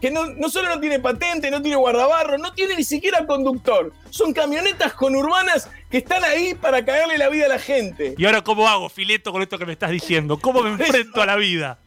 que, 0.00 0.10
no, 0.12 0.26
no 0.26 0.48
solo 0.48 0.68
no 0.68 0.78
tiene 0.80 1.00
patente, 1.00 1.50
no 1.50 1.60
tiene 1.60 1.76
guardabarro, 1.76 2.38
no 2.38 2.52
tiene 2.52 2.76
ni 2.76 2.84
siquiera 2.84 3.26
conductor. 3.26 3.92
Son 4.10 4.32
camionetas 4.32 4.92
conurbanas 4.92 5.68
que 5.90 5.98
están 5.98 6.22
ahí 6.24 6.54
para 6.54 6.84
cagarle 6.84 7.18
la 7.18 7.28
vida 7.28 7.46
a 7.46 7.48
la 7.48 7.58
gente. 7.58 8.14
¿Y 8.16 8.24
ahora 8.24 8.42
cómo 8.44 8.68
hago, 8.68 8.88
Fileto, 8.88 9.32
con 9.32 9.42
esto 9.42 9.58
que 9.58 9.66
me 9.66 9.72
estás 9.72 9.90
diciendo? 9.90 10.38
¿Cómo 10.38 10.62
me 10.62 10.70
enfrento 10.70 11.20
a 11.20 11.26
la 11.26 11.34
vida? 11.36 11.80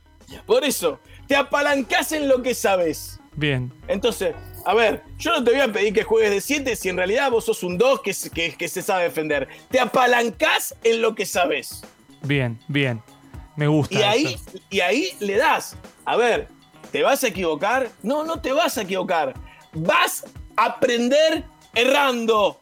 Por 0.46 0.66
eso, 0.66 1.00
te 1.28 1.36
apalancás 1.38 2.12
en 2.12 2.28
lo 2.28 2.42
que 2.42 2.54
sabes. 2.54 3.20
Bien. 3.36 3.72
Entonces, 3.88 4.36
a 4.65 4.73
ver, 4.73 5.04
yo 5.17 5.32
no 5.32 5.43
te 5.43 5.52
voy 5.52 5.60
a 5.62 5.71
pedir 5.71 5.93
que 5.93 6.04
juegues 6.04 6.32
de 6.32 6.41
7 6.41 6.76
si 6.76 6.89
en 6.89 6.97
realidad 6.97 7.30
vos 7.32 7.45
sos 7.45 7.63
un 7.63 7.78
2 7.78 8.02
que, 8.02 8.13
se- 8.13 8.30
que, 8.30 8.54
que 8.56 8.67
se 8.67 8.82
sabe 8.82 9.04
defender. 9.04 9.47
Te 9.69 9.80
apalancás 9.80 10.76
en 10.84 11.02
lo 11.02 11.15
que 11.15 11.26
sabes. 11.26 11.84
Bien, 12.21 12.60
bien. 12.67 13.02
Me 13.56 13.67
gusta. 13.67 13.93
Y 13.99 14.02
ahí, 14.04 14.36
y 14.69 14.80
ahí 14.80 15.10
le 15.19 15.38
das. 15.38 15.76
A 16.06 16.15
ver, 16.15 16.47
¿te 16.91 17.04
vas 17.04 17.23
a 17.23 17.28
equivocar? 17.28 17.89
No, 18.02 18.23
no 18.23 18.41
te 18.41 18.52
vas 18.54 18.78
a 18.78 18.82
equivocar. 18.84 19.34
Vas 19.73 20.26
a 20.56 20.65
aprender 20.65 21.43
errando. 21.76 22.60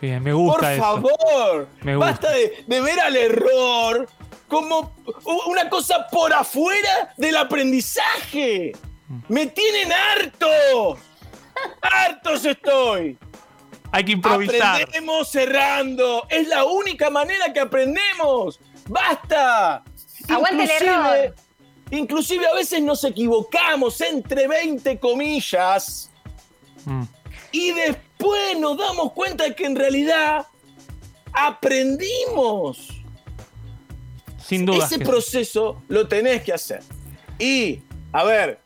Bien, 0.00 0.22
me 0.22 0.30
Por 0.32 0.40
gusta 0.40 0.74
eso. 0.74 0.82
favor. 0.82 1.68
Me 1.82 1.96
gusta. 1.96 2.10
Basta 2.12 2.30
de, 2.30 2.64
de 2.66 2.80
ver 2.80 3.00
al 3.00 3.16
error 3.16 4.08
como 4.46 4.94
una 5.48 5.68
cosa 5.68 6.06
por 6.10 6.32
afuera 6.32 7.12
del 7.16 7.36
aprendizaje. 7.36 8.72
Mm. 9.08 9.18
Me 9.28 9.46
tienen 9.46 9.92
harto. 9.92 10.98
¡Hartos 11.82 12.44
estoy! 12.44 13.18
Hay 13.90 14.04
que 14.04 14.12
improvisar. 14.12 14.82
Aprendemos 14.82 15.30
cerrando. 15.30 16.26
Es 16.28 16.46
la 16.46 16.64
única 16.64 17.10
manera 17.10 17.52
que 17.52 17.60
aprendemos. 17.60 18.60
¡Basta! 18.86 19.82
Aguante 20.28 20.64
el 20.64 20.70
error. 20.70 21.34
Inclusive 21.90 22.46
a 22.46 22.54
veces 22.54 22.82
nos 22.82 23.02
equivocamos 23.04 24.00
entre 24.02 24.46
20 24.46 24.98
comillas 24.98 26.10
Mm. 26.84 27.02
y 27.50 27.72
después 27.72 28.58
nos 28.58 28.76
damos 28.78 29.12
cuenta 29.12 29.44
de 29.44 29.54
que 29.54 29.64
en 29.66 29.74
realidad 29.74 30.46
aprendimos. 31.32 32.88
Sin 34.42 34.64
duda. 34.64 34.84
Ese 34.84 34.98
proceso 34.98 35.82
lo 35.88 36.06
tenés 36.08 36.42
que 36.42 36.52
hacer. 36.52 36.82
Y, 37.38 37.82
a 38.12 38.24
ver, 38.24 38.60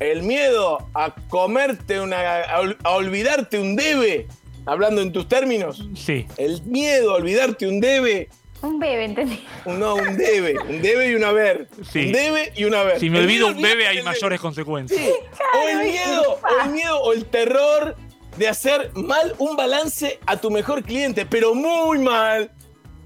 el 0.00 0.22
miedo 0.22 0.86
a 0.94 1.14
comerte 1.28 2.00
una. 2.00 2.40
a, 2.42 2.60
ol- 2.60 2.76
a 2.84 2.90
olvidarte 2.92 3.58
un 3.58 3.76
debe, 3.76 4.26
hablando 4.66 5.00
en 5.02 5.12
tus 5.12 5.28
términos, 5.28 5.86
Sí. 5.94 6.26
el 6.36 6.62
miedo 6.64 7.12
a 7.12 7.14
olvidarte 7.16 7.66
un 7.66 7.80
debe, 7.80 8.28
Un 8.62 8.78
bebé, 8.78 9.04
entendí. 9.04 9.44
no, 9.66 9.94
un 9.94 10.16
debe, 10.16 10.58
un 10.58 10.80
debe 10.82 11.10
y 11.10 11.14
un 11.14 11.24
haber. 11.24 11.68
Sí. 11.92 12.06
Un 12.06 12.12
debe 12.12 12.52
y 12.56 12.64
un 12.64 12.74
haber. 12.74 12.98
Si 13.00 13.10
me 13.10 13.20
olvido 13.20 13.48
un 13.48 13.60
bebé 13.60 13.86
hay 13.88 14.02
mayores 14.02 14.40
consecuencias. 14.40 15.00
Sí. 15.00 15.10
o 15.54 15.68
el 15.68 15.78
miedo, 15.90 16.22
o 16.42 16.64
el 16.64 16.70
miedo, 16.70 17.00
o 17.00 17.12
el 17.12 17.24
terror 17.26 17.96
de 18.36 18.48
hacer 18.48 18.90
mal 18.94 19.34
un 19.38 19.56
balance 19.56 20.18
a 20.26 20.36
tu 20.38 20.50
mejor 20.50 20.82
cliente, 20.82 21.24
pero 21.26 21.54
muy 21.54 21.98
mal, 21.98 22.50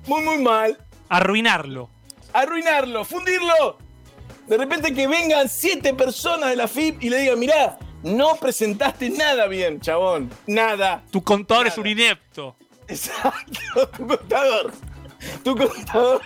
muy, 0.06 0.22
muy 0.22 0.38
mal. 0.38 0.78
Arruinarlo. 1.08 1.88
arruinarlo, 2.32 3.04
fundirlo. 3.04 3.78
De 4.50 4.58
repente 4.58 4.92
que 4.92 5.06
vengan 5.06 5.48
siete 5.48 5.94
personas 5.94 6.50
de 6.50 6.56
la 6.56 6.66
FIP 6.66 7.04
y 7.04 7.08
le 7.08 7.18
digan, 7.20 7.38
mirá, 7.38 7.78
no 8.02 8.34
presentaste 8.34 9.08
nada 9.08 9.46
bien, 9.46 9.80
chabón. 9.80 10.28
Nada. 10.48 11.04
Tu 11.12 11.22
contador 11.22 11.68
es 11.68 11.78
un 11.78 11.86
inepto. 11.86 12.56
Exacto, 12.88 13.88
tu 13.96 14.08
contador. 14.08 14.72
Tu 15.44 15.56
contador. 15.56 16.20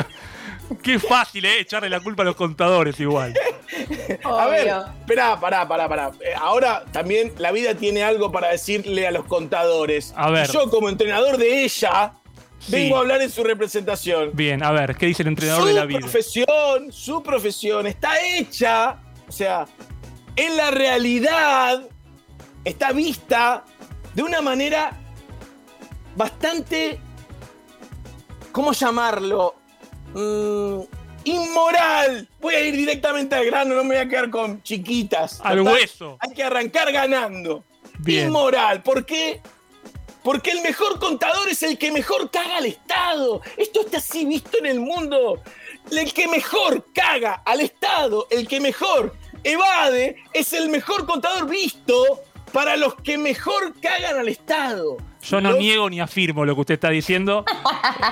Qué 0.82 0.98
fácil, 0.98 1.44
¿eh? 1.44 1.60
Echarle 1.60 1.90
la 1.90 2.00
culpa 2.00 2.22
a 2.22 2.24
los 2.24 2.36
contadores 2.36 2.98
igual. 2.98 3.34
A 4.24 4.46
ver, 4.46 4.72
esperá, 5.00 5.38
pará, 5.38 5.68
pará, 5.68 5.90
pará. 5.90 6.10
Eh, 6.20 6.32
ahora 6.34 6.86
también 6.90 7.34
la 7.36 7.52
vida 7.52 7.74
tiene 7.74 8.02
algo 8.02 8.32
para 8.32 8.48
decirle 8.48 9.06
a 9.06 9.10
los 9.10 9.26
contadores. 9.26 10.14
A 10.16 10.30
ver. 10.30 10.50
Yo 10.50 10.70
como 10.70 10.88
entrenador 10.88 11.36
de 11.36 11.64
ella, 11.64 12.14
Sí. 12.64 12.72
vengo 12.72 12.96
a 12.96 13.00
hablar 13.00 13.20
en 13.22 13.30
su 13.30 13.42
representación. 13.42 14.30
Bien, 14.34 14.62
a 14.62 14.70
ver, 14.70 14.94
¿qué 14.96 15.06
dice 15.06 15.22
el 15.22 15.28
entrenador 15.28 15.62
su 15.62 15.68
de 15.68 15.74
la 15.74 15.84
vida? 15.84 15.98
profesión, 15.98 16.92
su 16.92 17.22
profesión 17.22 17.86
está 17.86 18.20
hecha, 18.24 19.00
o 19.28 19.32
sea, 19.32 19.66
en 20.36 20.56
la 20.56 20.70
realidad 20.70 21.88
está 22.64 22.92
vista 22.92 23.64
de 24.14 24.22
una 24.22 24.40
manera 24.40 24.92
bastante, 26.14 27.00
¿cómo 28.52 28.72
llamarlo? 28.72 29.56
Mm, 30.14 30.80
inmoral. 31.24 32.28
Voy 32.40 32.54
a 32.54 32.60
ir 32.60 32.76
directamente 32.76 33.34
al 33.34 33.46
grano, 33.46 33.74
no 33.74 33.82
me 33.82 33.96
voy 33.96 34.04
a 34.04 34.08
quedar 34.08 34.30
con 34.30 34.62
chiquitas. 34.62 35.40
Al 35.42 35.58
Total, 35.58 35.74
hueso. 35.74 36.16
Hay 36.20 36.34
que 36.34 36.42
arrancar 36.42 36.92
ganando. 36.92 37.64
Bien. 37.98 38.26
Inmoral. 38.28 38.82
¿Por 38.82 39.04
qué? 39.04 39.40
Porque 40.22 40.50
el 40.52 40.62
mejor 40.62 40.98
contador 41.00 41.48
es 41.48 41.62
el 41.62 41.78
que 41.78 41.90
mejor 41.90 42.30
caga 42.30 42.58
al 42.58 42.66
Estado. 42.66 43.40
Esto 43.56 43.80
está 43.80 43.98
así 43.98 44.24
visto 44.24 44.56
en 44.58 44.66
el 44.66 44.80
mundo. 44.80 45.42
El 45.90 46.12
que 46.12 46.28
mejor 46.28 46.86
caga 46.94 47.42
al 47.44 47.60
Estado, 47.60 48.28
el 48.30 48.46
que 48.46 48.60
mejor 48.60 49.14
evade, 49.42 50.16
es 50.32 50.52
el 50.52 50.68
mejor 50.68 51.06
contador 51.06 51.48
visto 51.48 52.20
para 52.52 52.76
los 52.76 52.94
que 52.96 53.18
mejor 53.18 53.74
cagan 53.80 54.18
al 54.18 54.28
Estado. 54.28 54.96
Yo 55.22 55.40
no 55.40 55.50
Los- 55.50 55.58
niego 55.58 55.88
ni 55.90 56.00
afirmo 56.00 56.44
lo 56.44 56.54
que 56.54 56.60
usted 56.60 56.74
está 56.74 56.90
diciendo. 56.90 57.44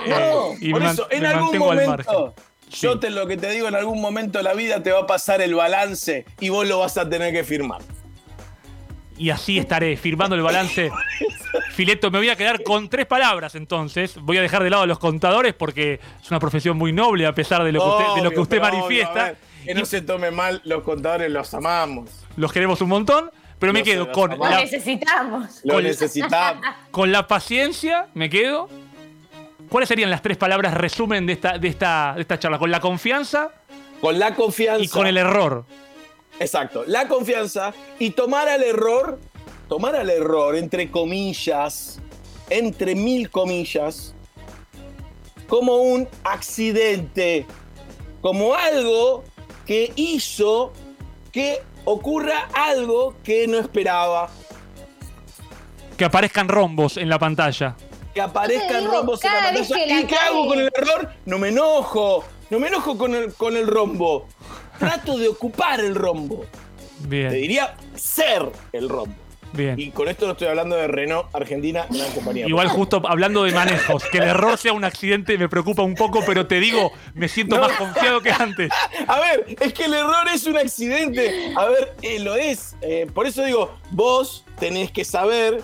No, 0.07 0.53
eh, 0.53 0.57
y 0.61 0.73
por 0.73 0.83
eso, 0.83 1.07
en 1.11 1.27
algún 1.27 1.53
al 1.55 1.59
momento, 1.61 2.35
yo 2.71 2.93
Sí. 2.95 2.99
te 3.01 3.11
lo 3.11 3.27
que 3.27 3.37
te 3.37 3.51
digo, 3.51 3.69
en 3.69 3.75
algún 3.75 4.01
momento 4.01 4.39
de 4.39 4.45
la 4.45 4.55
vida 4.55 4.83
te 4.83 4.91
va 4.93 5.01
a 5.01 5.07
pasar 5.07 5.43
el 5.43 5.55
balance 5.55 6.25
y 6.41 6.49
vos 6.49 6.67
lo 6.67 6.79
vas 6.79 6.97
a 6.97 7.09
tener 7.09 7.33
que 7.33 7.45
firmar. 7.45 7.83
Y 9.21 9.29
así 9.29 9.59
estaré, 9.59 9.99
firmando 9.99 10.35
el 10.35 10.41
balance. 10.43 10.91
Fileto, 11.73 12.11
me 12.11 12.19
voy 12.19 12.31
a 12.31 12.37
quedar 12.37 12.63
con 12.63 12.89
tres 12.89 13.05
palabras 13.05 13.55
entonces. 13.55 14.17
Voy 14.21 14.39
a 14.39 14.43
dejar 14.43 14.63
de 14.63 14.71
lado 14.71 14.85
a 14.85 14.87
los 14.87 14.99
contadores 14.99 15.53
porque 15.53 16.01
es 16.23 16.31
una 16.31 16.41
profesión 16.41 16.79
muy 16.79 16.93
noble 16.93 17.27
a 17.27 17.35
pesar 17.35 17.63
de 17.63 17.71
lo 17.71 17.81
que 17.83 17.89
usted, 17.89 18.15
de 18.15 18.23
lo 18.23 18.31
que 18.31 18.37
Obvio, 18.37 18.43
usted 18.43 18.59
obvio, 18.63 18.71
manifiesta. 18.73 19.25
ver, 19.25 19.37
que 19.67 19.75
no 19.75 19.85
se 19.85 20.01
tome 20.01 20.31
mal, 20.31 20.63
los 20.65 20.83
contadores 20.83 21.31
los 21.31 21.53
amamos. 21.53 22.09
Los 22.37 22.51
queremos 22.51 22.81
un 22.81 22.89
montón, 22.89 23.31
pero 23.59 23.75
me 23.75 23.81
No 23.81 23.85
quedo 23.85 24.11
con 24.13 24.33
amamos. 24.33 24.55
Lo 24.55 24.61
necesitamos. 24.63 25.61
Lo 25.65 25.75
Col- 25.75 25.83
necesitamos. 25.85 26.65
con 26.91 27.13
la 27.13 27.27
paciencia, 27.27 28.07
me 28.15 28.31
quedo. 28.31 28.71
¿Cuáles 29.69 29.89
serían 29.89 30.09
las 30.09 30.23
tres 30.23 30.39
palabras 30.39 30.73
resumen 30.75 31.27
de 31.27 31.35
esta, 31.35 31.59
de 31.59 31.69
esta, 31.69 32.15
de 32.17 32.23
esta 32.23 32.39
charla? 32.39 32.59
Con 32.59 32.71
la 32.71 32.81
confianza 32.81 33.51
Con 34.01 34.19
la 34.19 34.35
confianza. 34.35 34.83
y 34.83 34.89
con 34.89 35.07
el 35.07 35.19
error. 35.19 35.65
Exacto, 36.41 36.85
la 36.87 37.07
confianza 37.07 37.75
y 37.99 38.11
tomar 38.11 38.49
al 38.49 38.63
error, 38.63 39.21
tomar 39.69 39.95
al 39.95 40.09
error, 40.09 40.57
entre 40.57 40.91
comillas, 40.91 42.01
entre 42.49 42.95
mil 42.95 43.31
comillas, 43.31 44.15
como 45.49 45.77
un 45.77 46.09
accidente, 46.25 47.47
como 48.23 48.55
algo 48.55 49.23
que 49.67 49.93
hizo 49.97 50.73
que 51.31 51.61
ocurra 51.85 52.49
algo 52.55 53.15
que 53.23 53.47
no 53.47 53.59
esperaba, 53.59 54.31
Que 55.99 56.07
aparezcan 56.07 56.49
rombos 56.49 56.97
en 56.97 57.11
la 57.11 57.19
pantalla. 57.19 57.77
que 58.15 58.23
aparezcan 58.23 58.81
digo, 58.81 58.93
rombos 58.93 59.23
en 59.23 59.31
la 59.35 59.41
pantalla. 59.53 59.87
la 59.87 60.01
¿Y 60.01 60.05
qué 60.07 60.17
hago 60.17 60.47
con 60.47 60.59
el 60.59 60.71
error? 60.75 61.13
No 61.27 61.39
me 61.39 61.49
enojo, 61.49 62.25
no 62.49 62.59
me 62.59 62.69
enojo 62.69 62.97
con 62.97 63.15
el, 63.15 63.35
con 63.35 63.55
el 63.59 63.67
rombo. 63.67 64.27
Trato 64.81 65.17
de 65.19 65.29
ocupar 65.29 65.79
el 65.81 65.95
rombo. 65.95 66.45
Te 67.03 67.07
Bien, 67.07 67.33
diría 67.33 67.77
ser 67.95 68.51
el 68.73 68.89
rombo. 68.89 69.15
bien. 69.53 69.79
Y 69.79 69.91
con 69.91 70.09
esto 70.09 70.27
no 70.27 70.33
estoy 70.33 70.49
hablando 70.49 70.75
de 70.77 70.87
Renault 70.89 71.33
Argentina, 71.35 71.87
gran 71.91 72.11
compañía. 72.13 72.47
Igual 72.47 72.69
justo 72.69 73.01
hablando 73.07 73.45
de 73.45 73.53
manejos, 73.53 74.05
que 74.11 74.19
el 74.19 74.25
error 74.25 74.57
sea 74.59 74.73
un 74.73 74.85
accidente 74.85 75.37
me 75.39 75.49
preocupa 75.49 75.83
un 75.83 75.95
poco, 75.95 76.21
pero 76.27 76.47
te 76.47 76.59
digo, 76.61 76.93
me 77.15 77.29
siento 77.29 77.57
No. 77.57 77.63
más 77.69 77.73
confiado 77.77 78.21
que 78.21 78.33
antes. 78.33 78.71
A 79.07 79.21
ver, 79.21 79.47
es 79.61 79.73
que 79.73 79.85
el 79.85 79.95
error 79.95 80.27
es 80.33 80.47
un 80.47 80.57
accidente. 80.57 81.53
A 81.57 81.67
ver, 81.67 81.95
eh, 82.03 82.19
lo 82.21 82.35
es. 82.37 82.77
Eh, 82.83 83.07
por 83.15 83.27
eso 83.27 83.45
digo, 83.45 83.71
vos 83.91 84.45
tenés 84.59 84.91
que 84.91 85.05
saber, 85.05 85.63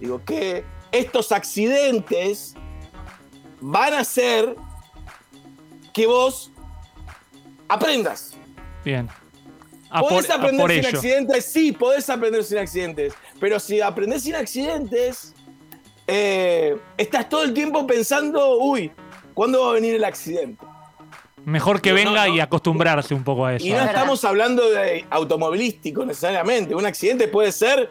digo, 0.00 0.22
que 0.24 0.64
estos 0.92 1.32
accidentes 1.32 2.54
van 3.60 3.94
a 3.94 4.00
hacer 4.00 4.54
que 5.92 6.06
vos 6.06 6.50
aprendas. 7.68 8.34
Bien. 8.84 9.08
A 9.90 10.00
¿Podés 10.02 10.28
aprender 10.30 10.68
sin 10.70 10.78
ello. 10.80 10.98
accidentes? 10.98 11.44
Sí, 11.44 11.72
podés 11.72 12.10
aprender 12.10 12.44
sin 12.44 12.58
accidentes. 12.58 13.14
Pero 13.40 13.58
si 13.60 13.80
aprendés 13.80 14.22
sin 14.22 14.34
accidentes, 14.34 15.34
eh, 16.06 16.76
estás 16.96 17.28
todo 17.28 17.44
el 17.44 17.54
tiempo 17.54 17.86
pensando, 17.86 18.58
uy, 18.58 18.90
¿cuándo 19.34 19.62
va 19.64 19.70
a 19.70 19.74
venir 19.74 19.94
el 19.94 20.04
accidente? 20.04 20.64
Mejor 21.44 21.80
que 21.80 21.90
No, 21.90 21.96
venga 21.96 22.26
no. 22.26 22.34
y 22.34 22.40
acostumbrarse 22.40 23.14
un 23.14 23.22
poco 23.22 23.46
a 23.46 23.54
eso. 23.54 23.64
Y 23.64 23.70
no 23.70 23.78
estamos 23.80 24.24
hablando 24.24 24.68
de 24.70 25.04
automovilístico 25.10 26.04
necesariamente. 26.04 26.74
Un 26.74 26.84
accidente 26.86 27.28
puede 27.28 27.52
ser 27.52 27.88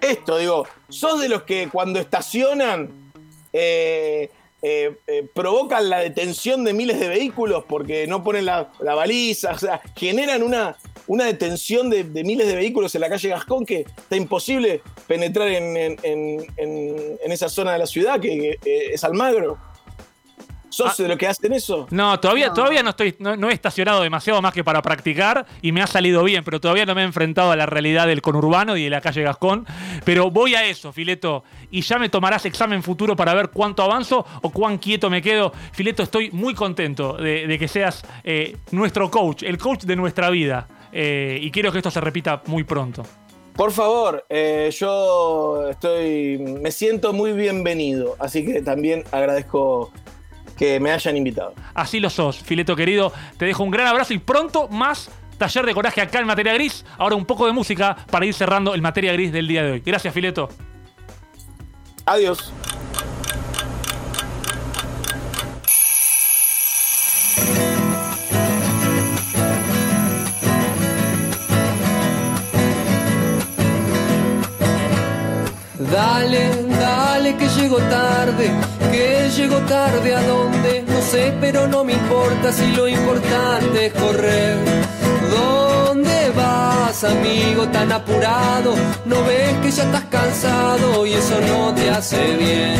esto, 0.00 0.38
digo, 0.38 0.66
sos 0.88 1.20
de 1.20 1.28
los 1.28 1.42
que 1.42 1.68
cuando 1.70 1.98
estacionan 2.00 3.12
eh, 3.52 4.30
eh, 4.62 4.96
eh, 5.06 5.26
provocan 5.34 5.88
la 5.90 6.00
detención 6.00 6.64
de 6.64 6.72
miles 6.72 6.98
de 6.98 7.08
vehículos 7.08 7.64
porque 7.68 8.06
no 8.06 8.24
ponen 8.24 8.46
la, 8.46 8.70
baliza, 8.80 9.52
o 9.52 9.58
sea, 9.58 9.80
generan 9.94 10.42
una, 10.42 10.76
una 11.06 11.24
detención 11.26 11.90
de, 11.90 12.04
miles 12.24 12.46
de 12.46 12.56
vehículos 12.56 12.94
en 12.94 13.02
la 13.02 13.08
calle 13.08 13.28
Gascón 13.28 13.66
que 13.66 13.80
está 13.80 14.16
imposible 14.16 14.82
penetrar 15.06 15.48
en, 15.48 15.76
en- 15.76 16.46
esa 17.32 17.48
zona 17.48 17.72
de 17.74 17.78
la 17.78 17.86
ciudad 17.86 18.18
que, 18.18 18.28
que, 18.28 18.50
eh, 18.64 18.90
es 18.94 19.04
Almagro. 19.04 19.58
¿Sos 20.68 20.98
Ah. 20.98 21.02
de 21.02 21.08
los 21.08 21.16
que 21.16 21.26
hacen 21.26 21.52
eso? 21.52 21.86
No, 21.90 22.18
todavía, 22.20 22.48
No. 22.48 22.54
todavía 22.54 22.82
no 22.82 22.90
estoy, 22.90 23.14
no, 23.18 23.36
no 23.36 23.48
he 23.48 23.52
estacionado 23.52 24.02
demasiado 24.02 24.42
más 24.42 24.52
que 24.52 24.64
para 24.64 24.82
practicar 24.82 25.46
y 25.62 25.72
me 25.72 25.80
ha 25.82 25.86
salido 25.86 26.22
bien, 26.24 26.44
pero 26.44 26.60
todavía 26.60 26.84
no 26.84 26.94
me 26.94 27.02
he 27.02 27.04
enfrentado 27.04 27.50
a 27.52 27.56
la 27.56 27.66
realidad 27.66 28.06
del 28.06 28.20
conurbano 28.20 28.76
y 28.76 28.84
de 28.84 28.90
la 28.90 29.00
calle 29.00 29.22
Gascón. 29.22 29.66
Pero 30.04 30.30
voy 30.30 30.54
a 30.54 30.64
eso, 30.64 30.92
Fileto, 30.92 31.44
y 31.70 31.80
ya 31.82 31.98
me 31.98 32.08
tomarás 32.08 32.44
examen 32.46 32.82
futuro 32.82 33.14
para 33.16 33.32
ver 33.34 33.50
cuánto 33.50 33.82
avanzo 33.82 34.26
o 34.42 34.50
cuán 34.50 34.78
quieto 34.78 35.08
me 35.08 35.22
quedo. 35.22 35.52
Fileto, 35.72 36.02
estoy 36.02 36.30
muy 36.32 36.54
contento 36.54 37.14
de, 37.14 37.46
de 37.46 37.58
que 37.58 37.68
seas 37.68 38.02
eh, 38.24 38.56
nuestro 38.72 39.10
coach, 39.10 39.44
el 39.44 39.58
coach 39.58 39.84
de 39.84 39.96
nuestra 39.96 40.30
vida. 40.30 40.66
Eh, 40.92 41.38
y 41.42 41.50
quiero 41.50 41.70
que 41.72 41.78
esto 41.78 41.90
se 41.90 42.00
repita 42.00 42.42
muy 42.46 42.64
pronto. 42.64 43.02
Por 43.54 43.72
favor, 43.72 44.24
eh, 44.28 44.70
yo 44.78 45.68
estoy, 45.70 46.36
me 46.38 46.70
siento 46.70 47.12
muy 47.14 47.32
bienvenido, 47.32 48.14
así 48.18 48.44
que 48.44 48.60
también 48.60 49.02
agradezco 49.12 49.90
que 50.56 50.80
me 50.80 50.90
hayan 50.90 51.16
invitado. 51.16 51.54
Así 51.74 52.00
lo 52.00 52.10
sos, 52.10 52.38
Fileto 52.38 52.74
querido. 52.76 53.12
Te 53.36 53.44
dejo 53.44 53.62
un 53.62 53.70
gran 53.70 53.86
abrazo 53.86 54.14
y 54.14 54.18
pronto 54.18 54.68
más 54.68 55.10
taller 55.38 55.66
de 55.66 55.74
coraje 55.74 56.00
acá 56.00 56.20
en 56.20 56.26
Materia 56.26 56.54
Gris. 56.54 56.84
Ahora 56.98 57.16
un 57.16 57.26
poco 57.26 57.46
de 57.46 57.52
música 57.52 57.96
para 58.10 58.26
ir 58.26 58.34
cerrando 58.34 58.74
el 58.74 58.82
Materia 58.82 59.12
Gris 59.12 59.32
del 59.32 59.46
día 59.46 59.62
de 59.62 59.72
hoy. 59.72 59.82
Gracias, 59.84 60.12
Fileto. 60.12 60.48
Adiós. 62.06 62.52
Dale, 75.78 76.50
dale 76.78 77.36
que 77.36 77.48
llego 77.48 77.76
tarde, 77.78 78.50
tarde 79.66 80.14
a 80.14 80.22
donde 80.22 80.82
no 80.82 81.00
sé, 81.02 81.34
pero 81.40 81.66
no 81.66 81.84
me 81.84 81.92
importa 81.92 82.52
si 82.52 82.72
lo 82.72 82.88
importante 82.88 83.86
es 83.86 83.92
correr. 83.92 84.56
¿Dónde 85.30 86.30
vas, 86.30 87.04
amigo, 87.04 87.68
tan 87.68 87.90
apurado? 87.92 88.74
¿No 89.04 89.22
ves 89.24 89.54
que 89.62 89.70
ya 89.70 89.84
estás 89.84 90.04
cansado 90.04 91.06
y 91.06 91.14
eso 91.14 91.40
no 91.40 91.74
te 91.74 91.90
hace 91.90 92.36
bien? 92.36 92.76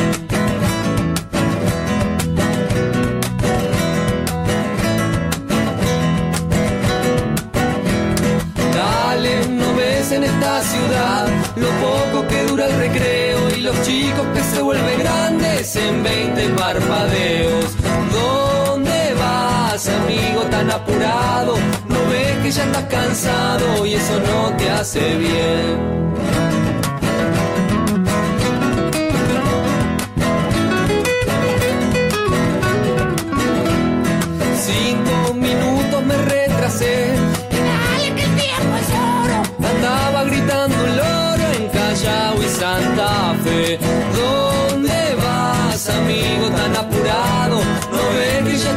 Dale, 8.74 9.48
no 9.48 9.74
ves 9.74 10.12
en 10.12 10.24
esta 10.24 10.62
ciudad 10.62 11.26
lo 11.56 11.68
poco 11.86 12.28
que 12.28 12.42
dura 12.44 12.66
el 12.66 12.78
recreo 12.78 13.50
y 13.56 13.60
los 13.62 13.82
chicos 13.82 14.26
que 14.34 14.40
se 14.40 14.62
vuelven 14.62 14.98
grandes 14.98 15.45
en 15.74 16.02
20 16.02 16.48
parpadeos. 16.50 17.74
¿Dónde 18.12 19.14
vas, 19.14 19.88
amigo, 19.88 20.42
tan 20.48 20.70
apurado? 20.70 21.56
No 21.88 22.08
ves 22.08 22.36
que 22.42 22.50
ya 22.52 22.64
estás 22.64 22.84
cansado 22.84 23.84
y 23.84 23.94
eso 23.94 24.20
no 24.20 24.56
te 24.56 24.70
hace 24.70 25.16
bien. 25.16 26.65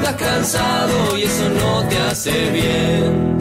Estás 0.09 0.15
cansado 0.15 1.17
y 1.17 1.23
eso 1.23 1.49
no 1.49 1.87
te 1.87 1.97
hace 1.97 2.49
bien. 2.51 3.37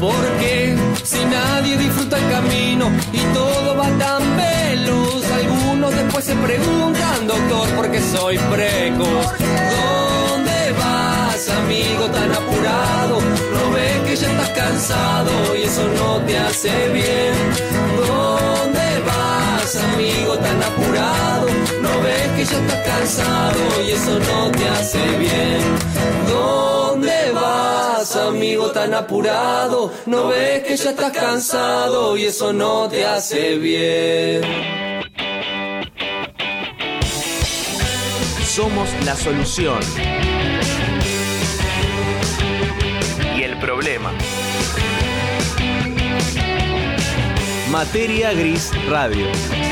Porque 0.00 0.76
si 1.04 1.24
nadie 1.24 1.76
disfruta 1.76 2.18
el 2.18 2.30
camino 2.30 2.90
y 3.12 3.18
todo 3.34 3.76
va 3.76 3.88
tan 3.98 4.22
veloz, 4.36 5.24
algunos 5.30 5.94
después 5.94 6.24
se 6.24 6.34
preguntan, 6.34 7.26
doctor, 7.26 7.68
¿por 7.76 7.90
qué 7.90 8.00
soy 8.00 8.38
precoz? 8.38 9.26
¿Dónde 9.38 10.72
vas, 10.78 11.48
amigo, 11.48 12.06
tan 12.06 12.32
apurado? 12.32 13.20
No 13.52 13.72
ves 13.72 13.98
que 14.06 14.16
ya 14.16 14.30
estás 14.30 14.50
cansado 14.50 15.56
y 15.56 15.62
eso 15.62 15.86
no 15.98 16.20
te 16.22 16.38
hace 16.38 16.88
bien. 16.88 17.34
¿Dónde 18.06 18.37
vas, 19.68 19.76
amigo, 19.76 20.38
tan 20.38 20.62
apurado? 20.62 21.46
No 21.82 22.00
ves 22.00 22.28
que 22.36 22.44
ya 22.44 22.58
estás 22.58 22.86
cansado 22.86 23.60
y 23.86 23.90
eso 23.90 24.18
no 24.18 24.50
te 24.50 24.68
hace 24.68 25.18
bien. 25.18 25.60
¿Dónde 26.28 27.30
vas, 27.32 28.16
amigo, 28.16 28.70
tan 28.70 28.94
apurado? 28.94 29.92
No 30.06 30.28
ves 30.28 30.64
que 30.64 30.76
ya 30.76 30.90
estás 30.90 31.12
cansado 31.12 32.16
y 32.16 32.26
eso 32.26 32.52
no 32.52 32.88
te 32.88 33.04
hace 33.04 33.56
bien. 33.56 34.42
Somos 38.46 38.88
la 39.04 39.14
solución. 39.14 39.80
Y 43.36 43.42
el 43.42 43.58
problema. 43.60 44.12
Materia 47.70 48.32
Gris 48.32 48.72
Radio. 48.88 49.67